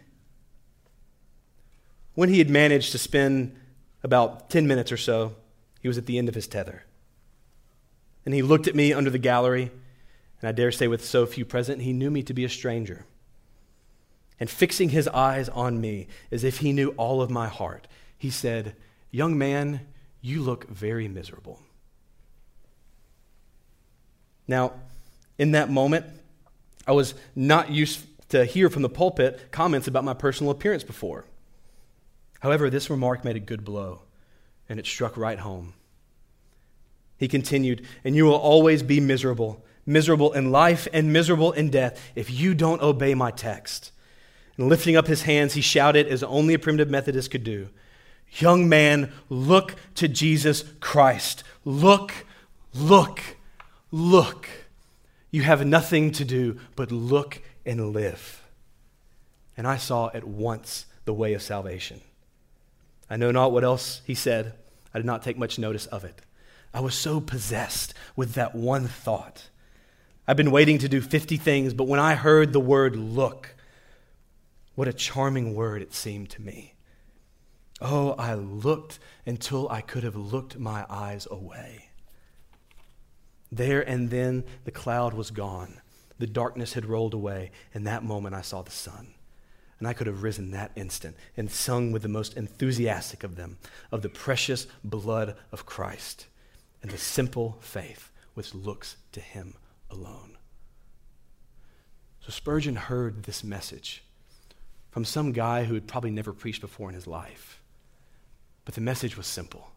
When 2.13 2.29
he 2.29 2.37
had 2.37 2.51
managed 2.51 2.91
to 2.91 2.99
spend 2.99 3.59
about 4.03 4.51
10 4.51 4.67
minutes 4.67 4.91
or 4.91 4.97
so, 4.97 5.35
he 5.81 5.87
was 5.87 5.97
at 5.97 6.05
the 6.05 6.19
end 6.19 6.29
of 6.29 6.35
his 6.35 6.47
tether. 6.47 6.83
And 8.25 8.35
he 8.35 8.43
looked 8.43 8.67
at 8.67 8.75
me 8.75 8.93
under 8.93 9.09
the 9.09 9.17
gallery, 9.17 9.71
and 10.43 10.49
I 10.49 10.51
dare 10.51 10.73
say, 10.73 10.89
with 10.89 11.05
so 11.05 11.25
few 11.25 11.45
present, 11.45 11.83
he 11.83 11.93
knew 11.93 12.11
me 12.11 12.21
to 12.23 12.33
be 12.33 12.43
a 12.43 12.49
stranger. 12.49 13.05
And 14.41 14.49
fixing 14.49 14.89
his 14.89 15.07
eyes 15.07 15.47
on 15.47 15.79
me 15.79 16.07
as 16.33 16.43
if 16.43 16.57
he 16.57 16.73
knew 16.73 16.89
all 16.97 17.21
of 17.21 17.31
my 17.31 17.47
heart, 17.47 17.87
he 18.17 18.29
said, 18.29 18.75
Young 19.09 19.37
man, 19.37 19.87
you 20.19 20.41
look 20.41 20.67
very 20.67 21.07
miserable. 21.07 21.61
Now, 24.45 24.73
in 25.37 25.51
that 25.51 25.69
moment, 25.69 26.07
I 26.85 26.91
was 26.91 27.13
not 27.37 27.71
used 27.71 28.05
to 28.27 28.43
hear 28.43 28.69
from 28.69 28.81
the 28.81 28.89
pulpit 28.89 29.49
comments 29.49 29.87
about 29.87 30.03
my 30.03 30.13
personal 30.13 30.51
appearance 30.51 30.83
before. 30.83 31.23
However, 32.41 32.69
this 32.69 32.89
remark 32.89 33.23
made 33.23 33.37
a 33.37 33.39
good 33.39 33.63
blow, 33.63 34.01
and 34.67 34.77
it 34.77 34.87
struck 34.87 35.15
right 35.15 35.39
home. 35.39 35.73
He 37.17 37.29
continued, 37.29 37.87
And 38.03 38.13
you 38.13 38.25
will 38.25 38.33
always 38.33 38.83
be 38.83 38.99
miserable, 38.99 39.63
miserable 39.85 40.33
in 40.33 40.51
life 40.51 40.87
and 40.93 41.11
miserable 41.11 41.51
in 41.51 41.69
death, 41.69 41.99
if 42.15 42.29
you 42.29 42.53
don't 42.53 42.81
obey 42.81 43.13
my 43.13 43.31
text. 43.31 43.91
And 44.57 44.69
lifting 44.69 44.95
up 44.95 45.07
his 45.07 45.23
hands, 45.23 45.53
he 45.53 45.61
shouted, 45.61 46.07
as 46.07 46.23
only 46.23 46.53
a 46.53 46.59
primitive 46.59 46.89
Methodist 46.89 47.31
could 47.31 47.43
do 47.43 47.69
Young 48.39 48.67
man, 48.67 49.11
look 49.29 49.75
to 49.95 50.07
Jesus 50.07 50.63
Christ. 50.79 51.43
Look, 51.65 52.25
look, 52.73 53.21
look. 53.91 54.49
You 55.29 55.43
have 55.43 55.65
nothing 55.65 56.11
to 56.13 56.25
do 56.25 56.59
but 56.75 56.91
look 56.91 57.41
and 57.65 57.93
live. 57.93 58.43
And 59.55 59.67
I 59.67 59.77
saw 59.77 60.09
at 60.13 60.23
once 60.23 60.85
the 61.05 61.13
way 61.13 61.33
of 61.33 61.43
salvation. 61.43 62.01
I 63.09 63.17
know 63.17 63.31
not 63.31 63.51
what 63.51 63.63
else 63.63 64.01
he 64.05 64.15
said. 64.15 64.53
I 64.93 64.99
did 64.99 65.05
not 65.05 65.21
take 65.21 65.37
much 65.37 65.59
notice 65.59 65.85
of 65.87 66.03
it. 66.03 66.21
I 66.73 66.79
was 66.79 66.95
so 66.95 67.19
possessed 67.21 67.93
with 68.15 68.33
that 68.33 68.55
one 68.55 68.87
thought. 68.87 69.49
I've 70.25 70.37
been 70.37 70.51
waiting 70.51 70.77
to 70.77 70.87
do 70.87 71.01
50 71.01 71.35
things, 71.35 71.73
but 71.73 71.87
when 71.87 71.99
I 71.99 72.15
heard 72.15 72.53
the 72.53 72.59
word 72.59 72.95
look, 72.95 73.55
what 74.75 74.87
a 74.87 74.93
charming 74.93 75.53
word 75.53 75.81
it 75.81 75.93
seemed 75.93 76.29
to 76.31 76.41
me. 76.41 76.75
Oh, 77.81 78.11
I 78.13 78.33
looked 78.35 78.99
until 79.25 79.67
I 79.69 79.81
could 79.81 80.03
have 80.03 80.15
looked 80.15 80.57
my 80.57 80.85
eyes 80.89 81.27
away. 81.29 81.89
There 83.51 83.81
and 83.81 84.09
then 84.09 84.45
the 84.63 84.71
cloud 84.71 85.13
was 85.13 85.29
gone. 85.29 85.81
The 86.19 86.27
darkness 86.27 86.73
had 86.73 86.85
rolled 86.85 87.13
away. 87.13 87.51
In 87.73 87.83
that 87.83 88.03
moment, 88.03 88.33
I 88.33 88.41
saw 88.41 88.61
the 88.61 88.71
sun. 88.71 89.15
And 89.77 89.87
I 89.89 89.93
could 89.93 90.07
have 90.07 90.23
risen 90.23 90.51
that 90.51 90.71
instant 90.77 91.17
and 91.35 91.51
sung 91.51 91.91
with 91.91 92.03
the 92.03 92.07
most 92.07 92.37
enthusiastic 92.37 93.25
of 93.25 93.35
them 93.35 93.57
of 93.91 94.01
the 94.01 94.09
precious 94.09 94.67
blood 94.85 95.35
of 95.51 95.65
Christ 95.65 96.27
and 96.81 96.89
the 96.89 96.97
simple 96.97 97.57
faith 97.59 98.09
which 98.33 98.55
looks 98.55 98.95
to 99.11 99.19
him 99.19 99.55
alone. 99.93 100.37
So 102.21 102.31
Spurgeon 102.31 102.75
heard 102.75 103.23
this 103.23 103.43
message 103.43 104.03
from 104.91 105.05
some 105.05 105.31
guy 105.31 105.63
who 105.63 105.73
had 105.73 105.87
probably 105.87 106.11
never 106.11 106.33
preached 106.33 106.61
before 106.61 106.89
in 106.89 106.95
his 106.95 107.07
life. 107.07 107.61
But 108.65 108.75
the 108.75 108.81
message 108.81 109.17
was 109.17 109.27
simple 109.27 109.69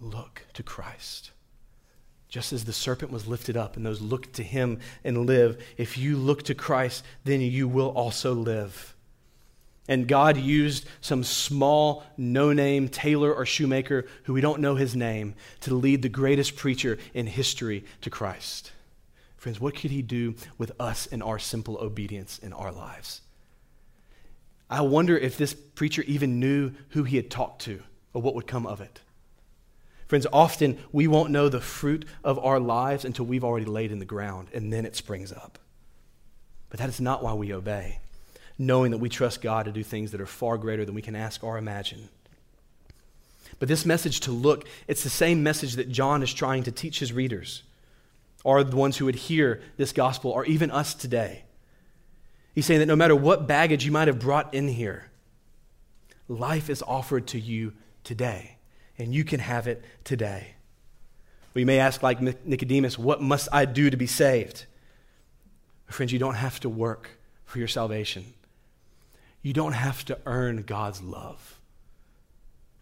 look 0.00 0.42
to 0.52 0.62
Christ. 0.62 1.30
Just 2.28 2.52
as 2.52 2.64
the 2.64 2.72
serpent 2.72 3.12
was 3.12 3.28
lifted 3.28 3.56
up 3.56 3.76
and 3.76 3.86
those 3.86 4.00
look 4.00 4.32
to 4.32 4.42
him 4.42 4.80
and 5.04 5.24
live, 5.24 5.64
if 5.76 5.96
you 5.96 6.16
look 6.16 6.42
to 6.44 6.54
Christ, 6.54 7.04
then 7.22 7.40
you 7.40 7.68
will 7.68 7.88
also 7.88 8.34
live. 8.34 8.93
And 9.86 10.08
God 10.08 10.36
used 10.36 10.86
some 11.00 11.24
small, 11.24 12.04
no 12.16 12.52
name 12.52 12.88
tailor 12.88 13.32
or 13.32 13.44
shoemaker 13.44 14.06
who 14.24 14.32
we 14.32 14.40
don't 14.40 14.60
know 14.60 14.76
his 14.76 14.96
name 14.96 15.34
to 15.60 15.74
lead 15.74 16.02
the 16.02 16.08
greatest 16.08 16.56
preacher 16.56 16.98
in 17.12 17.26
history 17.26 17.84
to 18.00 18.08
Christ. 18.08 18.72
Friends, 19.36 19.60
what 19.60 19.76
could 19.76 19.90
he 19.90 20.00
do 20.00 20.36
with 20.56 20.72
us 20.80 21.06
and 21.06 21.22
our 21.22 21.38
simple 21.38 21.76
obedience 21.78 22.38
in 22.38 22.54
our 22.54 22.72
lives? 22.72 23.20
I 24.70 24.80
wonder 24.80 25.18
if 25.18 25.36
this 25.36 25.52
preacher 25.52 26.02
even 26.06 26.40
knew 26.40 26.72
who 26.90 27.04
he 27.04 27.16
had 27.16 27.30
talked 27.30 27.62
to 27.62 27.82
or 28.14 28.22
what 28.22 28.34
would 28.34 28.46
come 28.46 28.66
of 28.66 28.80
it. 28.80 29.00
Friends, 30.06 30.26
often 30.32 30.78
we 30.92 31.06
won't 31.06 31.30
know 31.30 31.48
the 31.48 31.60
fruit 31.60 32.06
of 32.22 32.38
our 32.38 32.58
lives 32.58 33.04
until 33.04 33.26
we've 33.26 33.44
already 33.44 33.66
laid 33.66 33.92
in 33.92 33.98
the 33.98 34.04
ground, 34.04 34.48
and 34.54 34.72
then 34.72 34.86
it 34.86 34.96
springs 34.96 35.32
up. 35.32 35.58
But 36.70 36.78
that 36.80 36.88
is 36.88 37.00
not 37.00 37.22
why 37.22 37.34
we 37.34 37.52
obey, 37.52 37.98
knowing 38.58 38.92
that 38.92 38.98
we 38.98 39.08
trust 39.08 39.42
God 39.42 39.64
to 39.66 39.72
do 39.72 39.82
things 39.82 40.12
that 40.12 40.20
are 40.20 40.26
far 40.26 40.58
greater 40.58 40.84
than 40.84 40.94
we 40.94 41.02
can 41.02 41.16
ask 41.16 41.42
or 41.42 41.58
imagine. 41.58 42.08
But 43.58 43.68
this 43.68 43.86
message 43.86 44.20
to 44.20 44.32
look, 44.32 44.66
it's 44.88 45.02
the 45.02 45.10
same 45.10 45.42
message 45.42 45.74
that 45.74 45.90
John 45.90 46.22
is 46.22 46.32
trying 46.32 46.64
to 46.64 46.72
teach 46.72 46.98
his 46.98 47.12
readers, 47.12 47.62
or 48.42 48.62
the 48.62 48.76
ones 48.76 48.96
who 48.96 49.06
would 49.06 49.14
hear 49.14 49.62
this 49.76 49.92
gospel, 49.92 50.30
or 50.30 50.44
even 50.44 50.70
us 50.70 50.94
today. 50.94 51.44
He's 52.54 52.66
saying 52.66 52.80
that 52.80 52.86
no 52.86 52.96
matter 52.96 53.16
what 53.16 53.46
baggage 53.46 53.84
you 53.84 53.90
might 53.90 54.08
have 54.08 54.18
brought 54.20 54.54
in 54.54 54.68
here, 54.68 55.10
life 56.28 56.70
is 56.70 56.82
offered 56.82 57.26
to 57.28 57.40
you 57.40 57.72
today 58.04 58.56
and 58.98 59.12
you 59.12 59.24
can 59.24 59.40
have 59.40 59.66
it 59.66 59.82
today. 60.04 60.54
We 61.52 61.64
may 61.64 61.78
ask, 61.78 62.02
like 62.02 62.20
Nicodemus, 62.20 62.98
what 62.98 63.20
must 63.20 63.48
I 63.52 63.64
do 63.64 63.90
to 63.90 63.96
be 63.96 64.06
saved? 64.06 64.66
Friends, 65.86 66.12
you 66.12 66.18
don't 66.18 66.34
have 66.34 66.58
to 66.60 66.68
work 66.68 67.10
for 67.44 67.58
your 67.58 67.68
salvation. 67.68 68.34
You 69.44 69.52
don't 69.52 69.74
have 69.74 70.04
to 70.06 70.18
earn 70.26 70.62
God's 70.62 71.00
love. 71.00 71.60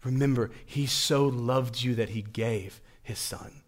Remember, 0.03 0.49
He 0.65 0.87
so 0.87 1.27
loved 1.27 1.83
you 1.83 1.93
that 1.93 2.09
He 2.09 2.23
gave 2.23 2.81
His 3.03 3.19
Son. 3.19 3.61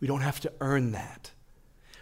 We 0.00 0.06
don't 0.06 0.20
have 0.20 0.40
to 0.40 0.52
earn 0.60 0.92
that. 0.92 1.30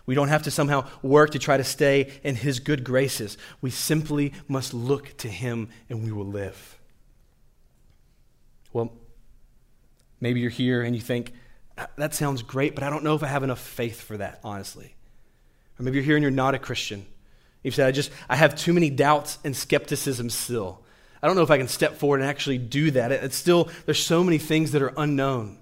We 0.06 0.16
don't 0.16 0.28
have 0.28 0.42
to 0.42 0.50
somehow 0.50 0.88
work 1.02 1.30
to 1.30 1.38
try 1.38 1.56
to 1.56 1.64
stay 1.64 2.10
in 2.24 2.34
His 2.34 2.58
good 2.58 2.82
graces. 2.82 3.38
We 3.60 3.70
simply 3.70 4.32
must 4.48 4.74
look 4.74 5.16
to 5.18 5.28
Him 5.28 5.68
and 5.88 6.02
we 6.02 6.10
will 6.10 6.26
live. 6.26 6.76
Well, 8.72 8.92
Maybe 10.20 10.40
you're 10.40 10.50
here 10.50 10.82
and 10.82 10.94
you 10.94 11.02
think, 11.02 11.32
that 11.96 12.14
sounds 12.14 12.42
great, 12.42 12.74
but 12.74 12.82
I 12.82 12.90
don't 12.90 13.04
know 13.04 13.14
if 13.14 13.22
I 13.22 13.28
have 13.28 13.44
enough 13.44 13.60
faith 13.60 14.00
for 14.00 14.16
that, 14.16 14.40
honestly. 14.42 14.96
Or 15.78 15.84
maybe 15.84 15.96
you're 15.96 16.04
here 16.04 16.16
and 16.16 16.22
you're 16.22 16.30
not 16.30 16.54
a 16.54 16.58
Christian. 16.58 17.06
You've 17.68 17.74
said, 17.74 17.86
I 17.86 17.92
just, 17.92 18.10
I 18.30 18.36
have 18.36 18.56
too 18.56 18.72
many 18.72 18.88
doubts 18.88 19.36
and 19.44 19.54
skepticism 19.54 20.30
still. 20.30 20.80
I 21.22 21.26
don't 21.26 21.36
know 21.36 21.42
if 21.42 21.50
I 21.50 21.58
can 21.58 21.68
step 21.68 21.96
forward 21.96 22.20
and 22.20 22.30
actually 22.30 22.56
do 22.56 22.90
that. 22.92 23.12
It's 23.12 23.36
still, 23.36 23.68
there's 23.84 24.02
so 24.02 24.24
many 24.24 24.38
things 24.38 24.72
that 24.72 24.80
are 24.80 24.94
unknown. 24.96 25.58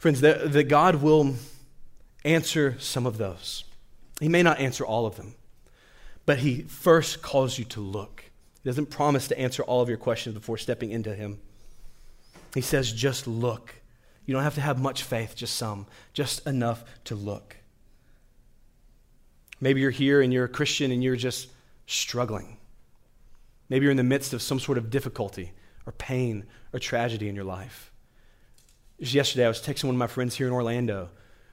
Friends, 0.00 0.20
that, 0.22 0.50
that 0.50 0.64
God 0.64 0.96
will 0.96 1.36
answer 2.24 2.74
some 2.80 3.06
of 3.06 3.18
those. 3.18 3.62
He 4.18 4.28
may 4.28 4.42
not 4.42 4.58
answer 4.58 4.84
all 4.84 5.06
of 5.06 5.14
them, 5.14 5.36
but 6.26 6.38
He 6.38 6.62
first 6.62 7.22
calls 7.22 7.56
you 7.56 7.64
to 7.66 7.80
look. 7.80 8.24
He 8.64 8.68
doesn't 8.68 8.86
promise 8.86 9.28
to 9.28 9.38
answer 9.38 9.62
all 9.62 9.80
of 9.80 9.88
your 9.88 9.96
questions 9.96 10.34
before 10.34 10.58
stepping 10.58 10.90
into 10.90 11.14
Him. 11.14 11.38
He 12.52 12.62
says, 12.62 12.92
just 12.92 13.28
look. 13.28 13.76
You 14.26 14.34
don't 14.34 14.42
have 14.42 14.56
to 14.56 14.60
have 14.60 14.80
much 14.80 15.04
faith, 15.04 15.36
just 15.36 15.54
some, 15.54 15.86
just 16.14 16.44
enough 16.48 16.82
to 17.04 17.14
look. 17.14 17.58
Maybe 19.60 19.80
you're 19.80 19.90
here 19.90 20.20
and 20.20 20.32
you're 20.32 20.44
a 20.44 20.48
Christian 20.48 20.92
and 20.92 21.02
you're 21.02 21.16
just 21.16 21.48
struggling. 21.86 22.58
Maybe 23.68 23.84
you're 23.84 23.90
in 23.90 23.96
the 23.96 24.04
midst 24.04 24.32
of 24.32 24.42
some 24.42 24.60
sort 24.60 24.78
of 24.78 24.90
difficulty 24.90 25.52
or 25.86 25.92
pain 25.92 26.44
or 26.72 26.78
tragedy 26.78 27.28
in 27.28 27.34
your 27.34 27.44
life. 27.44 27.92
Just 29.00 29.14
yesterday, 29.14 29.44
I 29.44 29.48
was 29.48 29.60
texting 29.60 29.84
one 29.84 29.94
of 29.94 29.98
my 29.98 30.06
friends 30.06 30.36
here 30.36 30.46
in 30.46 30.52
Orlando 30.52 31.10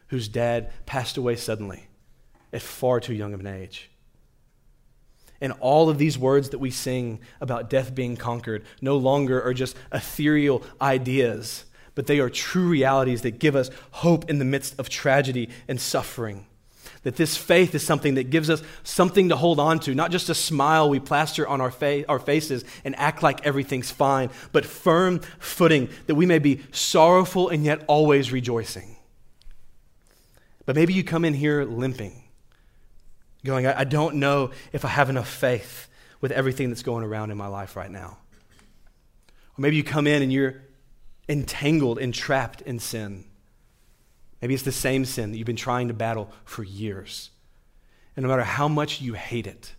whose 0.07 0.27
dad 0.27 0.71
passed 0.85 1.17
away 1.17 1.35
suddenly 1.35 1.87
at 2.53 2.61
far 2.61 2.99
too 2.99 3.13
young 3.13 3.33
of 3.33 3.39
an 3.39 3.47
age. 3.47 3.89
And 5.41 5.53
all 5.59 5.89
of 5.89 5.97
these 5.97 6.17
words 6.17 6.49
that 6.49 6.59
we 6.59 6.71
sing 6.71 7.19
about 7.41 7.69
death 7.69 7.93
being 7.93 8.15
conquered 8.15 8.63
no 8.81 8.97
longer 8.97 9.41
are 9.41 9.53
just 9.53 9.75
ethereal 9.91 10.63
ideas, 10.81 11.65
but 11.93 12.07
they 12.07 12.19
are 12.19 12.29
true 12.29 12.67
realities 12.67 13.23
that 13.23 13.39
give 13.39 13.55
us 13.55 13.69
hope 13.91 14.29
in 14.29 14.39
the 14.39 14.45
midst 14.45 14.79
of 14.79 14.89
tragedy 14.89 15.49
and 15.67 15.79
suffering. 15.79 16.45
That 17.05 17.15
this 17.15 17.37
faith 17.37 17.73
is 17.73 17.81
something 17.81 18.15
that 18.15 18.29
gives 18.29 18.49
us 18.49 18.61
something 18.83 19.29
to 19.29 19.37
hold 19.37 19.59
on 19.59 19.79
to, 19.81 19.95
not 19.95 20.11
just 20.11 20.29
a 20.29 20.35
smile 20.35 20.89
we 20.89 20.99
plaster 20.99 21.47
on 21.47 21.61
our, 21.61 21.71
fa- 21.71 22.05
our 22.09 22.19
faces 22.19 22.65
and 22.83 22.93
act 22.97 23.23
like 23.23 23.45
everything's 23.45 23.89
fine, 23.89 24.29
but 24.51 24.65
firm 24.65 25.21
footing 25.39 25.87
that 26.07 26.15
we 26.15 26.25
may 26.25 26.39
be 26.39 26.61
sorrowful 26.71 27.47
and 27.47 27.63
yet 27.63 27.83
always 27.87 28.31
rejoicing. 28.31 28.97
But 30.65 30.75
maybe 30.75 30.93
you 30.93 31.03
come 31.03 31.23
in 31.23 31.33
here 31.33 31.63
limping 31.63 32.23
going, 33.45 33.67
I, 33.67 33.81
I 33.81 33.83
don't 33.85 34.15
know 34.15 34.51
if 34.73 34.83
I 34.83 34.89
have 34.89 35.09
enough 35.09 35.29
faith 35.29 35.87
with 36.19 36.31
everything 36.31 36.69
that's 36.69 36.83
going 36.83 37.03
around 37.03 37.31
in 37.31 37.37
my 37.37 37.47
life 37.47 37.77
right 37.77 37.89
now. 37.89 38.17
Or 39.57 39.59
maybe 39.61 39.77
you 39.77 39.83
come 39.83 40.07
in 40.07 40.21
and 40.21 40.33
you're 40.33 40.63
entangled 41.29 41.99
and 41.99 42.13
trapped 42.13 42.61
in 42.61 42.79
sin. 42.79 43.25
Maybe 44.45 44.53
it's 44.53 44.61
the 44.61 44.71
same 44.71 45.05
sin 45.05 45.31
that 45.31 45.39
you've 45.39 45.47
been 45.47 45.55
trying 45.55 45.87
to 45.87 45.95
battle 45.95 46.29
for 46.43 46.61
years. 46.61 47.31
And 48.15 48.21
no 48.21 48.29
matter 48.29 48.43
how 48.43 48.67
much 48.67 49.01
you 49.01 49.13
hate 49.13 49.47
it, 49.47 49.73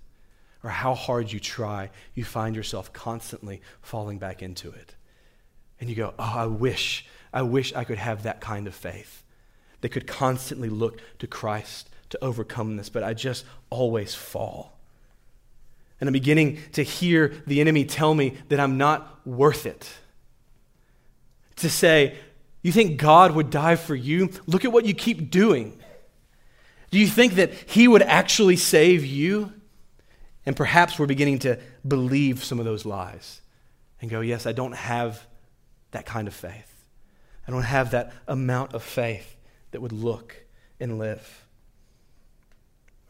or 0.65 0.71
how 0.71 0.93
hard 0.97 1.31
you 1.31 1.39
try, 1.39 1.91
you 2.17 2.25
find 2.25 2.57
yourself 2.57 2.93
constantly 2.93 3.63
falling 3.81 4.19
back 4.19 4.43
into 4.43 4.73
it. 4.73 4.97
And 5.79 5.89
you 5.89 5.95
go, 5.95 6.15
Oh, 6.19 6.33
I 6.35 6.47
wish, 6.47 7.07
I 7.33 7.43
wish 7.43 7.73
I 7.75 7.85
could 7.85 7.99
have 7.99 8.25
that 8.25 8.41
kind 8.41 8.67
of 8.67 8.75
faith 8.75 9.23
that 9.83 9.91
could 9.91 10.09
constantly 10.09 10.69
look 10.69 11.01
to 11.21 11.29
Christ 11.29 11.89
to 12.09 12.19
overcome 12.21 12.77
this, 12.77 12.89
but 12.89 13.05
I 13.05 13.15
just 13.15 13.45
always 13.71 14.17
fall. 14.17 14.81
And 16.01 16.09
I'm 16.09 16.13
beginning 16.13 16.59
to 16.73 16.83
hear 16.83 17.41
the 17.47 17.61
enemy 17.61 17.85
tell 17.85 18.17
me 18.17 18.37
that 18.49 18.59
I'm 18.59 18.79
not 18.79 19.25
worth 19.25 19.65
it. 19.65 19.89
To 21.55 21.71
say, 21.71 22.17
You 22.67 22.73
think 22.73 22.99
God 22.99 23.31
would 23.31 23.51
die 23.51 23.77
for 23.77 23.95
you? 23.95 24.29
Look 24.49 24.65
at 24.65 24.73
what 24.73 24.87
you 24.87 24.93
keep 24.93 25.31
doing. 25.31 25.79
Do 26.91 26.99
you 26.99 27.07
think 27.07 27.35
that 27.35 27.53
He 27.53 27.87
would 27.87 28.03
actually 28.03 28.57
save 28.57 29.07
you? 29.07 29.53
And 30.45 30.57
perhaps 30.57 30.99
we're 30.99 31.07
beginning 31.07 31.39
to 31.41 31.61
believe 31.87 32.43
some 32.43 32.59
of 32.59 32.65
those 32.65 32.85
lies 32.85 33.41
and 34.01 34.11
go, 34.11 34.21
Yes, 34.21 34.47
I 34.47 34.53
don't 34.53 34.75
have 34.75 35.29
that 35.93 36.07
kind 36.07 36.27
of 36.27 36.35
faith. 36.35 36.89
I 37.47 37.53
don't 37.53 37.63
have 37.63 37.93
that 37.93 38.13
amount 38.27 38.75
of 38.75 38.83
faith 38.83 39.37
that 39.71 39.81
would 39.81 39.93
look 39.93 40.35
and 40.81 40.99
live. 40.99 41.45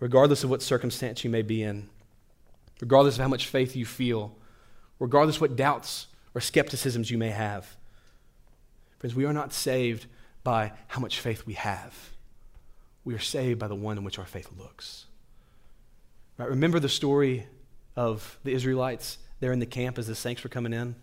Regardless 0.00 0.44
of 0.44 0.50
what 0.50 0.60
circumstance 0.60 1.24
you 1.24 1.30
may 1.30 1.40
be 1.40 1.62
in, 1.62 1.88
regardless 2.82 3.14
of 3.14 3.22
how 3.22 3.28
much 3.28 3.46
faith 3.46 3.74
you 3.74 3.86
feel, 3.86 4.36
regardless 4.98 5.40
what 5.40 5.56
doubts 5.56 6.08
or 6.34 6.42
skepticisms 6.42 7.10
you 7.10 7.16
may 7.16 7.30
have. 7.30 7.74
Friends, 8.98 9.14
we 9.14 9.24
are 9.24 9.32
not 9.32 9.52
saved 9.52 10.06
by 10.42 10.72
how 10.88 11.00
much 11.00 11.20
faith 11.20 11.44
we 11.46 11.54
have. 11.54 12.10
We 13.04 13.14
are 13.14 13.20
saved 13.20 13.58
by 13.58 13.68
the 13.68 13.74
one 13.74 13.98
in 13.98 14.04
which 14.04 14.18
our 14.18 14.24
faith 14.24 14.48
looks. 14.58 15.06
Right? 16.38 16.48
Remember 16.48 16.80
the 16.80 16.88
story 16.88 17.46
of 17.94 18.38
the 18.44 18.52
Israelites 18.52 19.18
there 19.40 19.52
in 19.52 19.58
the 19.58 19.66
camp 19.66 19.98
as 19.98 20.06
the 20.06 20.14
saints 20.14 20.42
were 20.42 20.50
coming 20.50 20.72
in? 20.72 20.94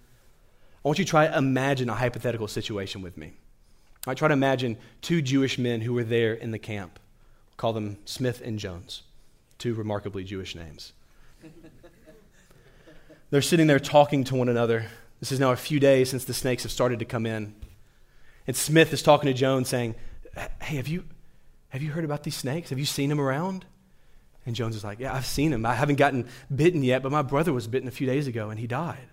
I 0.84 0.88
want 0.88 1.00
you 1.00 1.06
to 1.06 1.10
try 1.10 1.28
to 1.28 1.38
imagine 1.38 1.90
a 1.90 1.96
hypothetical 1.96 2.48
situation 2.48 3.02
with 3.02 3.18
me. 3.18 3.34
I 4.06 4.14
try 4.16 4.28
to 4.28 4.34
imagine 4.34 4.78
two 5.02 5.22
Jewish 5.22 5.58
men 5.58 5.82
who 5.82 5.94
were 5.94 6.04
there 6.04 6.34
in 6.34 6.52
the 6.52 6.60
camp. 6.60 7.00
We'll 7.50 7.58
call 7.58 7.74
them 7.74 7.98
Smith 8.06 8.42
and 8.44 8.60
Jones, 8.60 9.04
two 9.58 9.74
remarkably 9.74 10.26
Jewish 10.26 10.56
names. 10.56 10.92
They're 13.30 13.42
sitting 13.42 13.68
there 13.68 13.80
talking 13.80 14.26
to 14.26 14.36
one 14.36 14.50
another. 14.50 14.88
This 15.22 15.32
is 15.32 15.40
now 15.40 15.52
a 15.52 15.56
few 15.56 15.80
days 15.80 16.10
since 16.10 16.26
the 16.26 16.34
snakes 16.34 16.64
have 16.64 16.72
started 16.72 17.00
to 17.00 17.06
come 17.06 17.26
in. 17.26 17.56
And 18.48 18.56
Smith 18.56 18.94
is 18.94 19.02
talking 19.02 19.28
to 19.28 19.34
Jones 19.34 19.70
saying, 19.70 19.96
Hey, 20.62 20.78
have 20.78 20.88
you, 20.88 21.06
have 21.70 21.82
you 21.82 21.92
heard 21.92 22.04
about 22.04 22.24
these 22.24 22.36
snakes? 22.36 22.70
Have 22.70 22.80
you 22.80 22.86
seen 22.86 23.10
them 23.10 23.22
around? 23.22 23.66
And 24.46 24.56
Jones 24.56 24.76
is 24.76 24.84
like, 24.84 25.00
Yeah, 25.00 25.14
I've 25.14 25.26
seen 25.26 25.52
them. 25.52 25.66
I 25.66 25.76
haven't 25.76 25.96
gotten 25.96 26.28
bitten 26.54 26.84
yet, 26.84 27.04
but 27.04 27.12
my 27.12 27.22
brother 27.22 27.54
was 27.54 27.68
bitten 27.68 27.88
a 27.88 27.92
few 27.92 28.08
days 28.08 28.28
ago 28.28 28.50
and 28.50 28.60
he 28.60 28.68
died. 28.68 29.08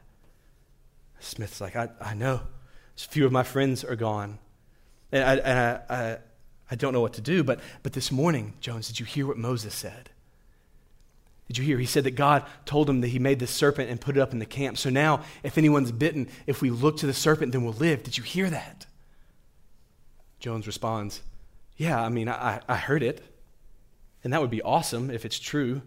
Smith's 1.21 1.61
like, 1.61 1.77
I, 1.77 1.89
I 2.01 2.15
know. 2.15 2.41
A 2.97 3.09
few 3.09 3.27
of 3.27 3.33
my 3.33 3.43
friends 3.43 3.85
are 3.85 3.97
gone. 3.97 4.39
And, 5.13 5.25
I, 5.25 5.35
and 5.37 5.59
I, 5.59 5.95
I, 5.95 6.19
I 6.71 6.75
don't 6.75 6.93
know 6.93 7.01
what 7.01 7.15
to 7.15 7.21
do. 7.21 7.45
But, 7.45 7.61
but 7.83 7.93
this 7.93 8.11
morning, 8.11 8.55
Jones, 8.61 8.89
did 8.89 9.01
you 9.01 9.07
hear 9.07 9.27
what 9.27 9.37
Moses 9.37 9.75
said? 9.75 10.11
Did 11.49 11.59
you 11.59 11.65
hear? 11.65 11.79
He 11.79 11.87
said 11.87 12.05
that 12.05 12.13
God 12.13 12.45
told 12.65 12.89
him 12.89 13.01
that 13.01 13.09
he 13.09 13.19
made 13.19 13.41
this 13.41 13.51
serpent 13.51 13.91
and 13.91 14.01
put 14.01 14.17
it 14.17 14.21
up 14.21 14.33
in 14.33 14.39
the 14.39 14.47
camp. 14.47 14.79
So 14.79 14.89
now, 14.89 15.25
if 15.43 15.59
anyone's 15.59 15.91
bitten, 15.91 16.29
if 16.47 16.63
we 16.63 16.71
look 16.71 16.99
to 16.99 17.07
the 17.07 17.13
serpent, 17.13 17.53
then 17.53 17.65
we'll 17.65 17.75
live. 17.75 18.05
Did 18.05 18.17
you 18.17 18.23
hear 18.23 18.49
that? 18.51 18.87
Jones 20.41 20.67
responds, 20.67 21.21
Yeah, 21.77 22.03
I 22.03 22.09
mean, 22.09 22.29
I, 22.29 22.61
I 22.69 22.77
heard 22.77 23.03
it. 23.03 23.23
And 24.25 24.33
that 24.33 24.41
would 24.41 24.51
be 24.51 24.63
awesome 24.63 25.11
if 25.11 25.25
it's 25.25 25.39
true. 25.39 25.83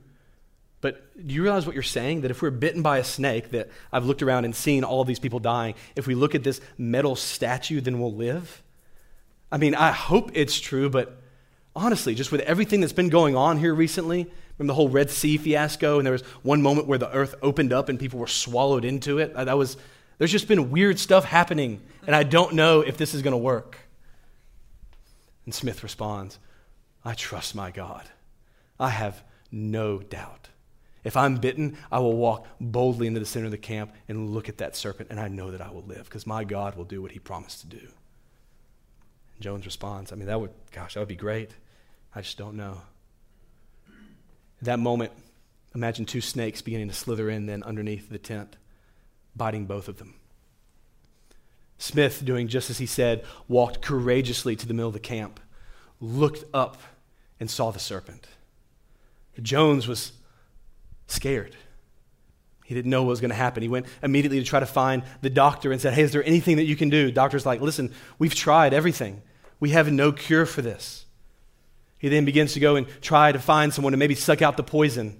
But 0.82 1.26
do 1.28 1.34
you 1.34 1.44
realize 1.44 1.66
what 1.66 1.76
you're 1.76 1.84
saying? 1.84 2.22
That 2.22 2.32
if 2.32 2.42
we're 2.42 2.50
bitten 2.52 2.82
by 2.82 2.98
a 2.98 3.04
snake, 3.04 3.52
that 3.52 3.70
I've 3.92 4.06
looked 4.06 4.22
around 4.22 4.46
and 4.46 4.56
seen 4.56 4.84
all 4.84 5.06
these 5.06 5.20
people 5.20 5.40
dying, 5.40 5.76
if 5.96 6.08
we 6.08 6.16
look 6.16 6.36
at 6.36 6.44
this 6.44 6.60
metal 6.78 7.16
statue, 7.16 7.80
then 7.80 8.00
we'll 8.00 8.14
live? 8.14 8.62
I 9.52 9.58
mean, 9.58 9.76
I 9.76 9.92
hope 9.92 10.32
it's 10.34 10.60
true, 10.60 10.90
but 10.90 11.22
honestly, 11.76 12.16
just 12.16 12.32
with 12.32 12.42
everything 12.42 12.82
that's 12.82 12.92
been 12.92 13.10
going 13.10 13.36
on 13.36 13.60
here 13.60 13.74
recently, 13.74 14.30
remember 14.58 14.72
the 14.72 14.76
whole 14.76 14.90
Red 14.90 15.10
Sea 15.10 15.38
fiasco, 15.38 16.00
and 16.00 16.06
there 16.06 16.12
was 16.12 16.24
one 16.42 16.62
moment 16.62 16.88
where 16.88 16.98
the 16.98 17.12
earth 17.12 17.36
opened 17.42 17.72
up 17.72 17.88
and 17.88 18.00
people 18.00 18.20
were 18.20 18.28
swallowed 18.28 18.84
into 18.84 19.20
it? 19.20 19.34
Uh, 19.34 19.46
that 19.46 19.58
was, 19.58 19.78
there's 20.18 20.32
just 20.32 20.48
been 20.48 20.70
weird 20.72 21.00
stuff 21.00 21.24
happening, 21.24 21.82
and 22.06 22.16
I 22.16 22.24
don't 22.24 22.56
know 22.56 22.82
if 22.82 22.98
this 22.98 23.14
is 23.14 23.22
going 23.22 23.32
to 23.34 23.38
work. 23.38 23.78
And 25.46 25.54
Smith 25.54 25.84
responds, 25.84 26.40
I 27.04 27.14
trust 27.14 27.56
my 27.56 27.72
God. 27.72 28.10
I 28.80 28.90
have 28.90 29.24
no 29.52 30.00
doubt. 30.00 30.50
If 31.04 31.18
I'm 31.18 31.36
bitten, 31.36 31.78
I 31.92 32.00
will 32.00 32.16
walk 32.16 32.48
boldly 32.62 33.08
into 33.08 33.20
the 33.20 33.26
center 33.26 33.46
of 33.46 33.52
the 33.52 33.58
camp 33.58 33.94
and 34.08 34.30
look 34.30 34.48
at 34.48 34.58
that 34.60 34.76
serpent, 34.76 35.10
and 35.10 35.20
I 35.20 35.28
know 35.28 35.52
that 35.52 35.62
I 35.62 35.70
will 35.70 35.84
live 35.84 36.06
because 36.06 36.26
my 36.26 36.44
God 36.46 36.76
will 36.76 36.86
do 36.86 37.02
what 37.02 37.12
he 37.12 37.20
promised 37.20 37.60
to 37.62 37.68
do. 37.68 37.88
And 39.34 39.42
Jones 39.42 39.66
responds, 39.66 40.12
I 40.12 40.16
mean, 40.16 40.28
that 40.28 40.40
would, 40.40 40.52
gosh, 40.72 40.94
that 40.94 41.02
would 41.02 41.10
be 41.10 41.16
great. 41.16 41.52
I 42.16 42.22
just 42.22 42.38
don't 42.38 42.56
know. 42.56 42.82
At 44.60 44.66
that 44.66 44.80
moment, 44.80 45.12
imagine 45.76 46.06
two 46.06 46.22
snakes 46.22 46.62
beginning 46.62 46.88
to 46.88 46.94
slither 46.94 47.30
in 47.30 47.48
then 47.48 47.64
underneath 47.64 48.10
the 48.10 48.18
tent, 48.18 48.56
biting 49.36 49.66
both 49.66 49.90
of 49.90 49.98
them. 49.98 50.16
Smith, 51.78 52.24
doing 52.24 52.48
just 52.48 52.70
as 52.70 52.78
he 52.78 52.86
said, 52.86 53.24
walked 53.48 53.82
courageously 53.82 54.56
to 54.56 54.68
the 54.68 54.74
middle 54.74 54.88
of 54.88 54.94
the 54.94 55.00
camp, 55.00 55.40
looked 56.00 56.44
up, 56.54 56.78
and 57.40 57.50
saw 57.50 57.72
the 57.72 57.80
serpent. 57.80 58.28
Jones 59.42 59.88
was 59.88 60.14
scared. 61.08 61.56
He 62.64 62.76
didn't 62.76 62.92
know 62.92 63.04
what 63.04 63.10
was 63.10 63.22
going 63.22 63.30
to 63.30 63.36
happen. 63.36 63.62
He 63.62 63.70
went 63.70 63.88
immediately 64.02 64.40
to 64.40 64.46
try 64.46 64.60
to 64.60 64.66
find 64.66 65.04
the 65.22 65.30
doctor 65.30 65.72
and 65.72 65.82
said, 65.82 65.94
Hey, 65.94 66.04
is 66.04 66.12
there 66.12 66.24
anything 66.24 66.58
that 66.58 66.64
you 66.64 66.76
can 66.76 66.90
do? 66.90 67.12
doctor's 67.12 67.46
like, 67.46 67.62
Listen, 67.62 67.92
we've 68.20 68.36
tried 68.36 68.74
everything. 68.74 69.22
We 69.60 69.72
have 69.72 69.92
no 69.92 70.12
cure 70.12 70.46
for 70.46 70.62
this. 70.62 71.06
He 71.98 72.10
then 72.10 72.26
begins 72.26 72.54
to 72.54 72.60
go 72.60 72.76
and 72.76 72.88
try 73.02 73.32
to 73.32 73.40
find 73.40 73.74
someone 73.74 73.92
to 73.92 73.98
maybe 73.98 74.16
suck 74.16 74.42
out 74.42 74.58
the 74.58 74.64
poison. 74.64 75.20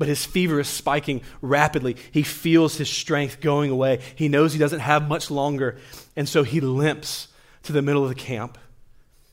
But 0.00 0.08
his 0.08 0.24
fever 0.24 0.58
is 0.58 0.66
spiking 0.66 1.20
rapidly. 1.42 1.94
He 2.10 2.22
feels 2.22 2.78
his 2.78 2.88
strength 2.88 3.42
going 3.42 3.70
away. 3.70 4.00
He 4.14 4.28
knows 4.28 4.54
he 4.54 4.58
doesn't 4.58 4.80
have 4.80 5.06
much 5.06 5.30
longer. 5.30 5.76
And 6.16 6.26
so 6.26 6.42
he 6.42 6.58
limps 6.58 7.28
to 7.64 7.74
the 7.74 7.82
middle 7.82 8.02
of 8.02 8.08
the 8.08 8.14
camp 8.14 8.56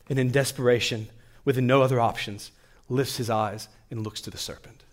and, 0.10 0.20
in 0.20 0.30
desperation, 0.30 1.08
with 1.46 1.58
no 1.58 1.82
other 1.82 2.02
options, 2.02 2.52
lifts 2.90 3.16
his 3.16 3.30
eyes 3.30 3.70
and 3.90 4.04
looks 4.04 4.20
to 4.20 4.30
the 4.30 4.38
serpent. 4.38 4.84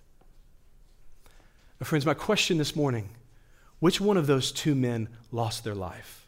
Now, 1.81 1.87
friends, 1.87 2.07
my 2.07 2.15
question 2.15 2.57
this 2.57 2.77
morning 2.77 3.09
which 3.81 4.01
one 4.01 4.17
of 4.17 4.29
those 4.29 4.53
two 4.53 4.77
men 4.77 5.09
lost 5.33 5.65
their 5.65 5.75
life? 5.75 6.25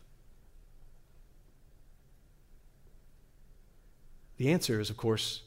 The 4.39 4.51
answer 4.51 4.81
is, 4.81 4.91
of 4.91 4.97
course, 4.97 5.43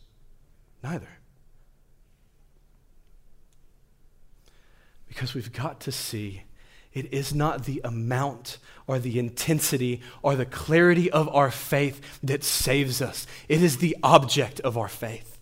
neither. 0.81 1.18
Because 5.09 5.33
we've 5.33 5.51
got 5.51 5.81
to 5.81 5.91
see 5.91 6.43
it 6.93 7.13
is 7.13 7.35
not 7.35 7.65
the 7.65 7.81
amount 7.83 8.57
or 8.87 8.97
the 8.97 9.19
intensity 9.19 10.01
or 10.23 10.35
the 10.35 10.45
clarity 10.45 11.11
of 11.11 11.29
our 11.29 11.51
faith 11.51 12.01
that 12.23 12.43
saves 12.43 13.01
us, 13.01 13.27
it 13.47 13.61
is 13.61 13.77
the 13.77 13.95
object 14.01 14.59
of 14.61 14.77
our 14.77 14.87
faith. 14.87 15.37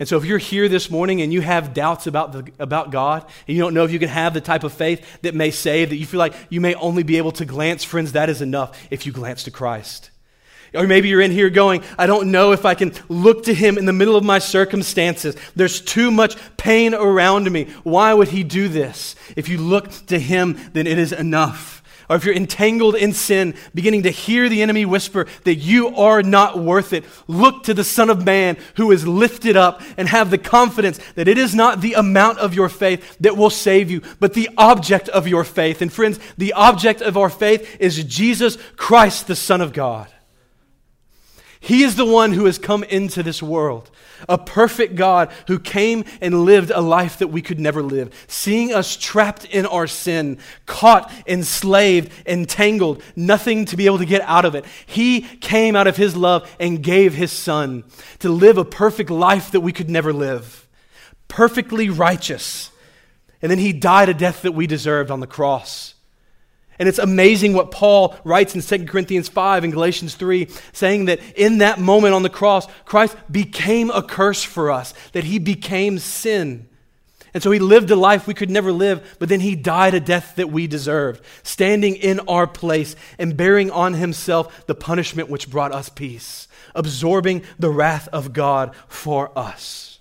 And 0.00 0.08
so, 0.08 0.16
if 0.16 0.24
you're 0.24 0.38
here 0.38 0.68
this 0.68 0.90
morning 0.90 1.22
and 1.22 1.32
you 1.32 1.40
have 1.40 1.74
doubts 1.74 2.06
about, 2.06 2.32
the, 2.32 2.52
about 2.60 2.92
God, 2.92 3.24
and 3.46 3.56
you 3.56 3.62
don't 3.62 3.74
know 3.74 3.84
if 3.84 3.90
you 3.90 3.98
can 3.98 4.08
have 4.08 4.32
the 4.32 4.40
type 4.40 4.62
of 4.62 4.72
faith 4.72 5.04
that 5.22 5.34
may 5.34 5.50
save, 5.50 5.90
that 5.90 5.96
you 5.96 6.06
feel 6.06 6.18
like 6.18 6.34
you 6.50 6.60
may 6.60 6.74
only 6.74 7.02
be 7.02 7.18
able 7.18 7.32
to 7.32 7.44
glance, 7.44 7.82
friends, 7.82 8.12
that 8.12 8.28
is 8.28 8.40
enough 8.40 8.80
if 8.90 9.06
you 9.06 9.12
glance 9.12 9.42
to 9.44 9.50
Christ. 9.50 10.10
Or 10.74 10.86
maybe 10.86 11.08
you're 11.08 11.20
in 11.20 11.30
here 11.30 11.50
going, 11.50 11.82
I 11.98 12.06
don't 12.06 12.30
know 12.30 12.52
if 12.52 12.64
I 12.64 12.74
can 12.74 12.92
look 13.08 13.44
to 13.44 13.54
Him 13.54 13.78
in 13.78 13.84
the 13.84 13.92
middle 13.92 14.16
of 14.16 14.24
my 14.24 14.38
circumstances. 14.38 15.36
There's 15.56 15.80
too 15.80 16.10
much 16.10 16.36
pain 16.56 16.94
around 16.94 17.50
me. 17.50 17.64
Why 17.82 18.14
would 18.14 18.28
He 18.28 18.44
do 18.44 18.68
this? 18.68 19.16
If 19.36 19.48
you 19.48 19.58
look 19.58 19.90
to 20.06 20.18
Him, 20.18 20.58
then 20.72 20.86
it 20.86 20.98
is 20.98 21.12
enough 21.12 21.78
or 22.08 22.16
if 22.16 22.24
you're 22.24 22.34
entangled 22.34 22.94
in 22.94 23.12
sin, 23.12 23.54
beginning 23.74 24.04
to 24.04 24.10
hear 24.10 24.48
the 24.48 24.62
enemy 24.62 24.86
whisper 24.86 25.26
that 25.44 25.56
you 25.56 25.94
are 25.94 26.22
not 26.22 26.58
worth 26.58 26.94
it, 26.94 27.04
look 27.26 27.64
to 27.64 27.74
the 27.74 27.84
Son 27.84 28.08
of 28.08 28.24
Man 28.24 28.56
who 28.76 28.90
is 28.92 29.06
lifted 29.06 29.56
up 29.56 29.82
and 29.98 30.08
have 30.08 30.30
the 30.30 30.38
confidence 30.38 30.98
that 31.16 31.28
it 31.28 31.36
is 31.36 31.54
not 31.54 31.82
the 31.82 31.94
amount 31.94 32.38
of 32.38 32.54
your 32.54 32.70
faith 32.70 33.18
that 33.20 33.36
will 33.36 33.50
save 33.50 33.90
you, 33.90 34.00
but 34.20 34.32
the 34.32 34.48
object 34.56 35.10
of 35.10 35.28
your 35.28 35.44
faith. 35.44 35.82
And 35.82 35.92
friends, 35.92 36.18
the 36.38 36.54
object 36.54 37.02
of 37.02 37.18
our 37.18 37.30
faith 37.30 37.76
is 37.78 38.02
Jesus 38.04 38.56
Christ, 38.76 39.26
the 39.26 39.36
Son 39.36 39.60
of 39.60 39.74
God. 39.74 40.08
He 41.60 41.82
is 41.82 41.96
the 41.96 42.04
one 42.06 42.32
who 42.32 42.44
has 42.44 42.58
come 42.58 42.84
into 42.84 43.22
this 43.22 43.42
world 43.42 43.90
a 44.28 44.36
perfect 44.36 44.96
God 44.96 45.30
who 45.46 45.58
came 45.60 46.04
and 46.20 46.44
lived 46.44 46.70
a 46.70 46.80
life 46.80 47.18
that 47.18 47.28
we 47.28 47.40
could 47.40 47.60
never 47.60 47.82
live, 47.82 48.12
seeing 48.26 48.72
us 48.72 48.96
trapped 48.96 49.44
in 49.44 49.64
our 49.64 49.86
sin, 49.86 50.38
caught, 50.66 51.12
enslaved, 51.26 52.10
entangled, 52.26 53.00
nothing 53.14 53.64
to 53.66 53.76
be 53.76 53.86
able 53.86 53.98
to 53.98 54.04
get 54.04 54.20
out 54.22 54.44
of 54.44 54.56
it. 54.56 54.64
He 54.86 55.20
came 55.20 55.76
out 55.76 55.86
of 55.86 55.96
His 55.96 56.16
love 56.16 56.50
and 56.58 56.82
gave 56.82 57.14
His 57.14 57.30
Son 57.30 57.84
to 58.18 58.28
live 58.28 58.58
a 58.58 58.64
perfect 58.64 59.10
life 59.10 59.52
that 59.52 59.60
we 59.60 59.72
could 59.72 59.88
never 59.88 60.12
live. 60.12 60.66
perfectly 61.28 61.90
righteous. 61.90 62.70
And 63.42 63.50
then 63.50 63.58
he 63.58 63.72
died 63.72 64.08
a 64.08 64.14
death 64.14 64.42
that 64.42 64.52
we 64.52 64.66
deserved 64.66 65.10
on 65.10 65.20
the 65.20 65.26
cross. 65.26 65.94
And 66.78 66.88
it's 66.88 66.98
amazing 66.98 67.54
what 67.54 67.70
Paul 67.70 68.14
writes 68.22 68.54
in 68.54 68.62
2 68.62 68.86
Corinthians 68.86 69.28
5 69.28 69.64
and 69.64 69.72
Galatians 69.72 70.14
3, 70.14 70.48
saying 70.72 71.06
that 71.06 71.20
in 71.34 71.58
that 71.58 71.80
moment 71.80 72.14
on 72.14 72.22
the 72.22 72.30
cross, 72.30 72.68
Christ 72.84 73.16
became 73.30 73.90
a 73.90 74.02
curse 74.02 74.44
for 74.44 74.70
us, 74.70 74.94
that 75.12 75.24
he 75.24 75.38
became 75.38 75.98
sin. 75.98 76.68
And 77.34 77.42
so 77.42 77.50
he 77.50 77.58
lived 77.58 77.90
a 77.90 77.96
life 77.96 78.26
we 78.26 78.34
could 78.34 78.50
never 78.50 78.72
live, 78.72 79.16
but 79.18 79.28
then 79.28 79.40
he 79.40 79.54
died 79.54 79.94
a 79.94 80.00
death 80.00 80.36
that 80.36 80.50
we 80.50 80.66
deserved, 80.66 81.22
standing 81.42 81.96
in 81.96 82.20
our 82.20 82.46
place 82.46 82.96
and 83.18 83.36
bearing 83.36 83.70
on 83.70 83.94
himself 83.94 84.66
the 84.66 84.74
punishment 84.74 85.28
which 85.28 85.50
brought 85.50 85.72
us 85.72 85.88
peace, 85.88 86.48
absorbing 86.74 87.42
the 87.58 87.70
wrath 87.70 88.08
of 88.08 88.32
God 88.32 88.74
for 88.86 89.36
us. 89.36 89.98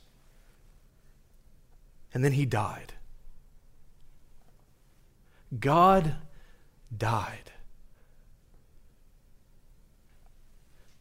And 2.13 2.23
then 2.23 2.31
he 2.31 2.45
died. 2.45 2.93
God 5.59 6.15
died. 6.95 7.51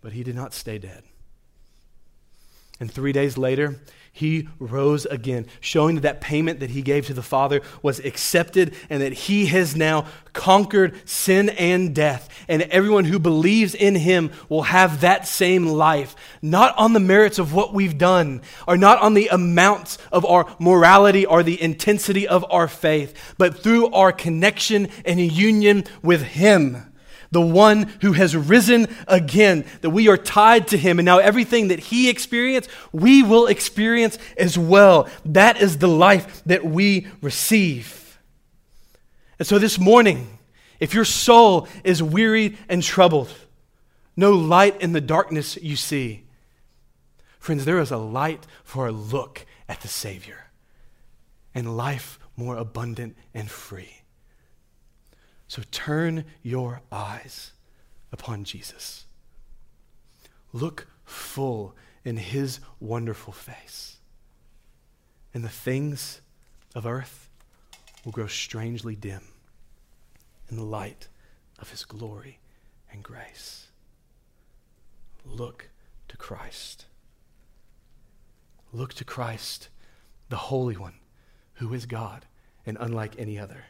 But 0.01 0.13
he 0.13 0.23
did 0.23 0.35
not 0.37 0.55
stay 0.55 0.79
dead. 0.79 1.05
And 2.79 2.91
three 2.91 3.13
days 3.13 3.39
later, 3.39 3.81
he 4.17 4.49
rose 4.59 5.05
again, 5.05 5.47
showing 5.61 5.97
that 5.97 6.07
that 6.07 6.21
payment 6.21 6.61
that 6.61 6.71
he 6.71 6.83
gave 6.83 7.05
to 7.05 7.15
the 7.15 7.21
Father 7.21 7.61
was 7.83 7.99
accepted 7.99 8.73
and 8.89 9.03
that 9.03 9.13
he 9.13 9.47
has 9.47 9.75
now 9.75 10.07
conquered 10.33 10.95
sin 11.05 11.49
and 11.51 11.95
death. 11.95 12.29
And 12.49 12.63
everyone 12.63 13.05
who 13.07 13.19
believes 13.19 13.75
in 13.75 13.97
him 13.97 14.31
will 14.49 14.63
have 14.63 15.01
that 15.01 15.27
same 15.27 15.67
life, 15.67 16.15
not 16.41 16.79
on 16.79 16.93
the 16.93 17.01
merits 17.01 17.41
of 17.41 17.53
what 17.53 17.75
we've 17.75 17.99
done, 17.99 18.41
or 18.69 18.77
not 18.77 19.01
on 19.01 19.15
the 19.15 19.29
amounts 19.29 19.99
of 20.13 20.25
our 20.25 20.47
morality 20.59 21.27
or 21.27 21.43
the 21.43 21.61
intensity 21.61 22.29
of 22.29 22.45
our 22.49 22.69
faith, 22.69 23.35
but 23.37 23.59
through 23.59 23.89
our 23.89 24.13
connection 24.13 24.89
and 25.05 25.21
union 25.21 25.83
with 26.03 26.23
him 26.23 26.85
the 27.31 27.41
one 27.41 27.85
who 28.01 28.13
has 28.13 28.37
risen 28.37 28.87
again, 29.09 29.65
that 29.81 29.91
we 29.91 30.09
are 30.09 30.17
tied 30.17 30.69
to 30.69 30.79
him, 30.79 30.99
and 30.99 31.07
now 31.07 31.19
everything 31.19 31.69
that 31.69 31.79
he 31.79 32.09
experienced, 32.09 32.71
we 32.93 33.23
will 33.23 33.47
experience 33.47 34.19
as 34.37 34.57
well. 34.57 35.09
That 35.25 35.61
is 35.61 35.79
the 35.79 35.89
life 35.89 36.43
that 36.47 36.65
we 36.65 37.07
receive. 37.21 38.19
And 39.39 39.47
so 39.47 39.59
this 39.59 39.79
morning, 39.79 40.39
if 40.81 40.95
your 40.95 41.05
soul 41.05 41.69
is 41.85 42.03
wearied 42.03 42.59
and 42.69 42.83
troubled, 42.83 43.33
no 44.17 44.33
light 44.33 44.81
in 44.81 44.93
the 44.93 45.01
darkness 45.01 45.59
you 45.61 45.77
see, 45.77 46.25
friends, 47.39 47.65
there 47.65 47.79
is 47.79 47.91
a 47.91 47.97
light 47.97 48.47
for 48.65 48.87
a 48.87 48.93
look 48.93 49.45
at 49.69 49.81
the 49.81 49.89
Savior 49.89 50.47
and 51.55 51.77
life 51.77 52.19
more 52.37 52.57
abundant 52.57 53.17
and 53.35 53.51
free. 53.51 54.03
So 55.49 55.63
turn 55.71 56.25
your 56.43 56.81
eyes 56.91 57.53
upon 58.13 58.45
Jesus. 58.45 59.07
Look 60.53 60.89
full 61.05 61.75
in 62.05 62.17
his 62.17 62.61
wonderful 62.81 63.33
face. 63.33 63.97
And 65.35 65.45
the 65.45 65.49
things 65.49 66.21
of 66.75 66.87
earth 66.87 67.29
will 68.05 68.13
grow 68.13 68.27
strangely 68.27 68.97
dim 68.97 69.23
in 70.49 70.57
the 70.57 70.65
light 70.65 71.09
of 71.59 71.71
his 71.71 71.85
glory 71.85 72.39
and 72.93 73.03
grace. 73.03 73.67
Look 75.25 75.69
to 76.09 76.17
Christ. 76.17 76.87
Look 78.73 78.95
to 78.95 79.05
Christ, 79.05 79.69
the 80.29 80.37
Holy 80.37 80.77
One, 80.77 80.95
who 81.55 81.73
is 81.75 81.87
God 81.87 82.27
and 82.65 82.77
unlike 82.81 83.15
any 83.19 83.39
other. 83.39 83.65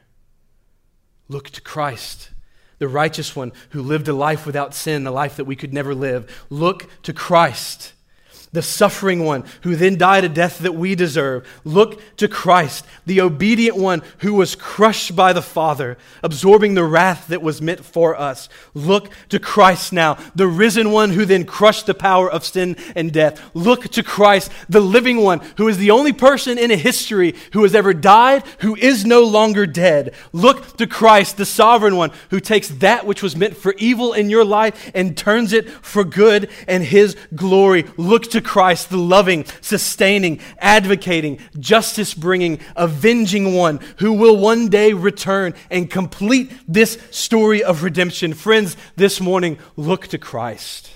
Look 1.29 1.51
to 1.51 1.61
Christ, 1.61 2.31
the 2.79 2.89
righteous 2.89 3.35
one 3.35 3.53
who 3.71 3.83
lived 3.83 4.09
a 4.09 4.13
life 4.13 4.47
without 4.47 4.75
sin, 4.75 5.07
a 5.07 5.11
life 5.11 5.37
that 5.37 5.45
we 5.45 5.57
could 5.57 5.73
never 5.73 5.95
live. 5.95 6.47
Look 6.51 6.89
to 7.03 7.13
Christ 7.13 7.93
the 8.53 8.63
suffering 8.63 9.25
one 9.25 9.45
who 9.63 9.77
then 9.77 9.99
died 9.99 10.25
a 10.25 10.29
death 10.29 10.59
that 10.59 10.75
we 10.75 10.95
deserve. 10.95 11.47
Look 11.65 12.17
to 12.17 12.29
Christ, 12.29 12.85
the 13.05 13.21
obedient 13.21 13.77
one 13.77 14.03
who 14.19 14.35
was 14.35 14.55
crushed 14.55 15.15
by 15.15 15.33
the 15.33 15.43
Father, 15.43 15.99
absorbing 16.23 16.75
the 16.75 16.85
wrath 16.85 17.29
that 17.29 17.43
was 17.43 17.61
meant 17.63 17.85
for 17.85 18.19
us. 18.19 18.49
Look 18.75 19.11
to 19.29 19.39
Christ 19.39 19.93
now, 19.93 20.19
the 20.35 20.49
risen 20.49 20.93
one 20.93 21.11
who 21.11 21.25
then 21.25 21.45
crushed 21.45 21.87
the 21.87 21.95
power 21.95 22.31
of 22.31 22.45
sin 22.45 22.77
and 22.95 23.13
death. 23.13 23.41
Look 23.55 23.89
to 23.89 24.03
Christ, 24.03 24.51
the 24.69 24.81
living 24.81 25.19
one 25.19 25.41
who 25.57 25.69
is 25.69 25.79
the 25.79 25.91
only 25.91 26.13
person 26.13 26.59
in 26.59 26.71
history 26.71 27.35
who 27.53 27.63
has 27.63 27.75
ever 27.75 27.93
died, 27.93 28.45
who 28.61 28.77
is 28.77 29.05
no 29.05 29.23
longer 29.23 29.67
dead. 29.67 30.15
Look 30.33 30.77
to 30.79 30.87
Christ, 30.87 31.37
the 31.37 31.47
sovereign 31.47 31.97
one 31.97 32.13
who 32.31 32.41
takes 32.41 32.69
that 32.69 33.07
which 33.07 33.23
was 33.23 33.37
meant 33.37 33.57
for 33.57 33.75
evil 33.79 34.13
in 34.13 34.31
your 34.31 34.45
life 34.45 34.91
and 34.95 35.17
turns 35.17 35.53
it 35.53 35.69
for 35.69 36.05
good 36.05 36.49
and 36.67 36.85
his 36.85 37.17
glory. 37.35 37.85
Look 37.97 38.31
to 38.37 38.43
Christ, 38.43 38.91
the 38.91 38.99
loving, 38.99 39.45
sustaining, 39.61 40.41
advocating, 40.59 41.41
justice 41.59 42.15
bringing, 42.15 42.61
avenging 42.77 43.55
one 43.55 43.81
who 43.99 44.13
will 44.13 44.37
one 44.37 44.69
day 44.69 44.93
return 44.93 45.55
and 45.71 45.91
complete 45.91 46.53
this 46.69 46.99
story 47.11 47.65
of 47.65 47.83
redemption. 47.83 48.35
Friends, 48.35 48.77
this 48.97 49.21
morning, 49.21 49.59
look 49.75 50.07
to 50.09 50.19
Christ. 50.19 50.91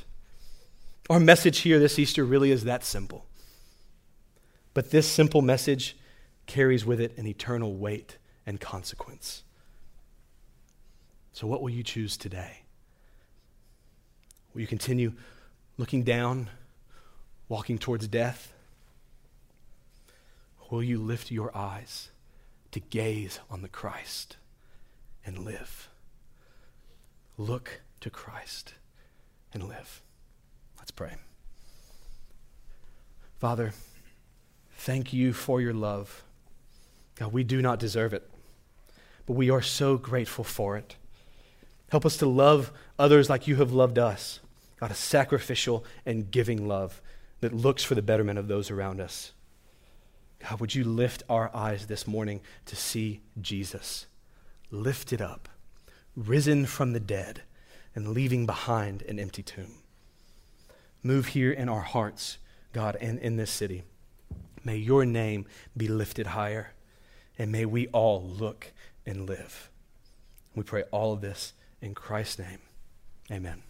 Our 1.09 1.19
message 1.19 1.61
here 1.61 1.79
this 1.79 1.99
Easter 1.99 2.25
really 2.25 2.51
is 2.51 2.65
that 2.65 2.85
simple. 2.85 3.25
But 4.75 4.91
this 4.91 5.09
simple 5.09 5.43
message 5.43 5.97
carries 6.47 6.85
with 6.85 7.01
it 7.01 7.17
an 7.17 7.27
eternal 7.27 7.75
weight 7.75 8.19
and 8.47 8.61
consequence. 8.61 9.43
So, 11.33 11.47
what 11.47 11.63
will 11.63 11.71
you 11.71 11.83
choose 11.83 12.17
today? 12.17 12.63
Will 14.53 14.61
you 14.61 14.67
continue 14.67 15.15
looking 15.79 16.03
down 16.03 16.51
walking 17.51 17.77
towards 17.77 18.09
death? 18.09 18.55
Will 20.71 20.83
you 20.85 20.99
lift 20.99 21.33
your 21.33 21.55
eyes 21.55 22.11
to 22.71 22.79
gaze 22.79 23.41
on 23.51 23.61
the 23.61 23.69
Christ 23.69 24.37
and 25.27 25.45
live? 25.45 25.91
Look 27.37 27.81
to 28.01 28.09
Christ 28.09 28.75
and 29.53 29.69
live. 29.69 30.01
Let's 30.79 30.93
pray. 30.93 31.17
Father, 33.41 33.73
thank 34.77 35.13
you 35.13 35.33
for 35.33 35.61
your 35.61 35.75
love. 35.75 36.23
God, 37.17 37.33
we 37.33 37.43
do 37.43 37.61
not 37.61 37.81
deserve 37.81 38.15
it, 38.15 38.31
but 39.27 39.33
we 39.33 39.51
are 39.51 39.61
so 39.61 39.97
grateful 39.97 40.45
for 40.45 40.77
it. 40.77 40.95
Help 41.91 42.07
us 42.07 42.17
to 42.19 42.27
love 42.27 42.71
others 42.97 43.29
like 43.29 43.49
you 43.49 43.57
have 43.57 43.73
loved 43.73 43.99
us. 43.99 44.39
God, 44.79 44.93
a 44.93 44.95
sacrificial 44.95 45.85
and 46.07 46.31
giving 46.31 46.69
love 46.69 47.03
that 47.41 47.55
looks 47.55 47.83
for 47.83 47.95
the 47.95 48.03
betterment 48.03 48.39
of 48.39 48.49
those 48.49 48.71
around 48.71 49.01
us. 49.01 49.33
God, 50.41 50.61
would 50.61 50.75
you 50.75 50.85
lift 50.85 51.23
our 51.29 51.51
eyes 51.55 51.87
this 51.87 52.07
morning 52.07 52.41
to 52.67 52.77
see 52.77 53.21
Jesus 53.41 54.07
lifted 54.71 55.21
up, 55.21 55.49
risen 56.17 56.67
from 56.67 56.93
the 56.93 57.01
dead, 57.01 57.43
and 57.95 58.09
leaving 58.09 58.47
behind 58.47 59.03
an 59.03 59.19
empty 59.19 59.43
tomb? 59.43 59.75
Move 61.03 61.29
here 61.29 61.51
in 61.53 61.69
our 61.69 61.81
hearts, 61.81 62.39
God, 62.73 62.97
and 63.01 63.19
in 63.19 63.37
this 63.37 63.51
city. 63.51 63.85
May 64.65 64.77
your 64.77 65.05
name 65.05 65.47
be 65.77 65.89
lifted 65.89 66.29
higher, 66.29 66.75
and 67.39 67.51
may 67.51 67.65
we 67.65 67.89
all 67.89 68.23
look 68.23 68.73
and 69.07 69.27
live. 69.27 69.71
We 70.55 70.63
pray 70.63 70.85
all 70.91 71.13
of 71.13 71.21
this 71.21 71.55
in 71.81 71.95
Christ's 71.95 72.39
name. 72.39 72.59
Amen. 73.31 73.70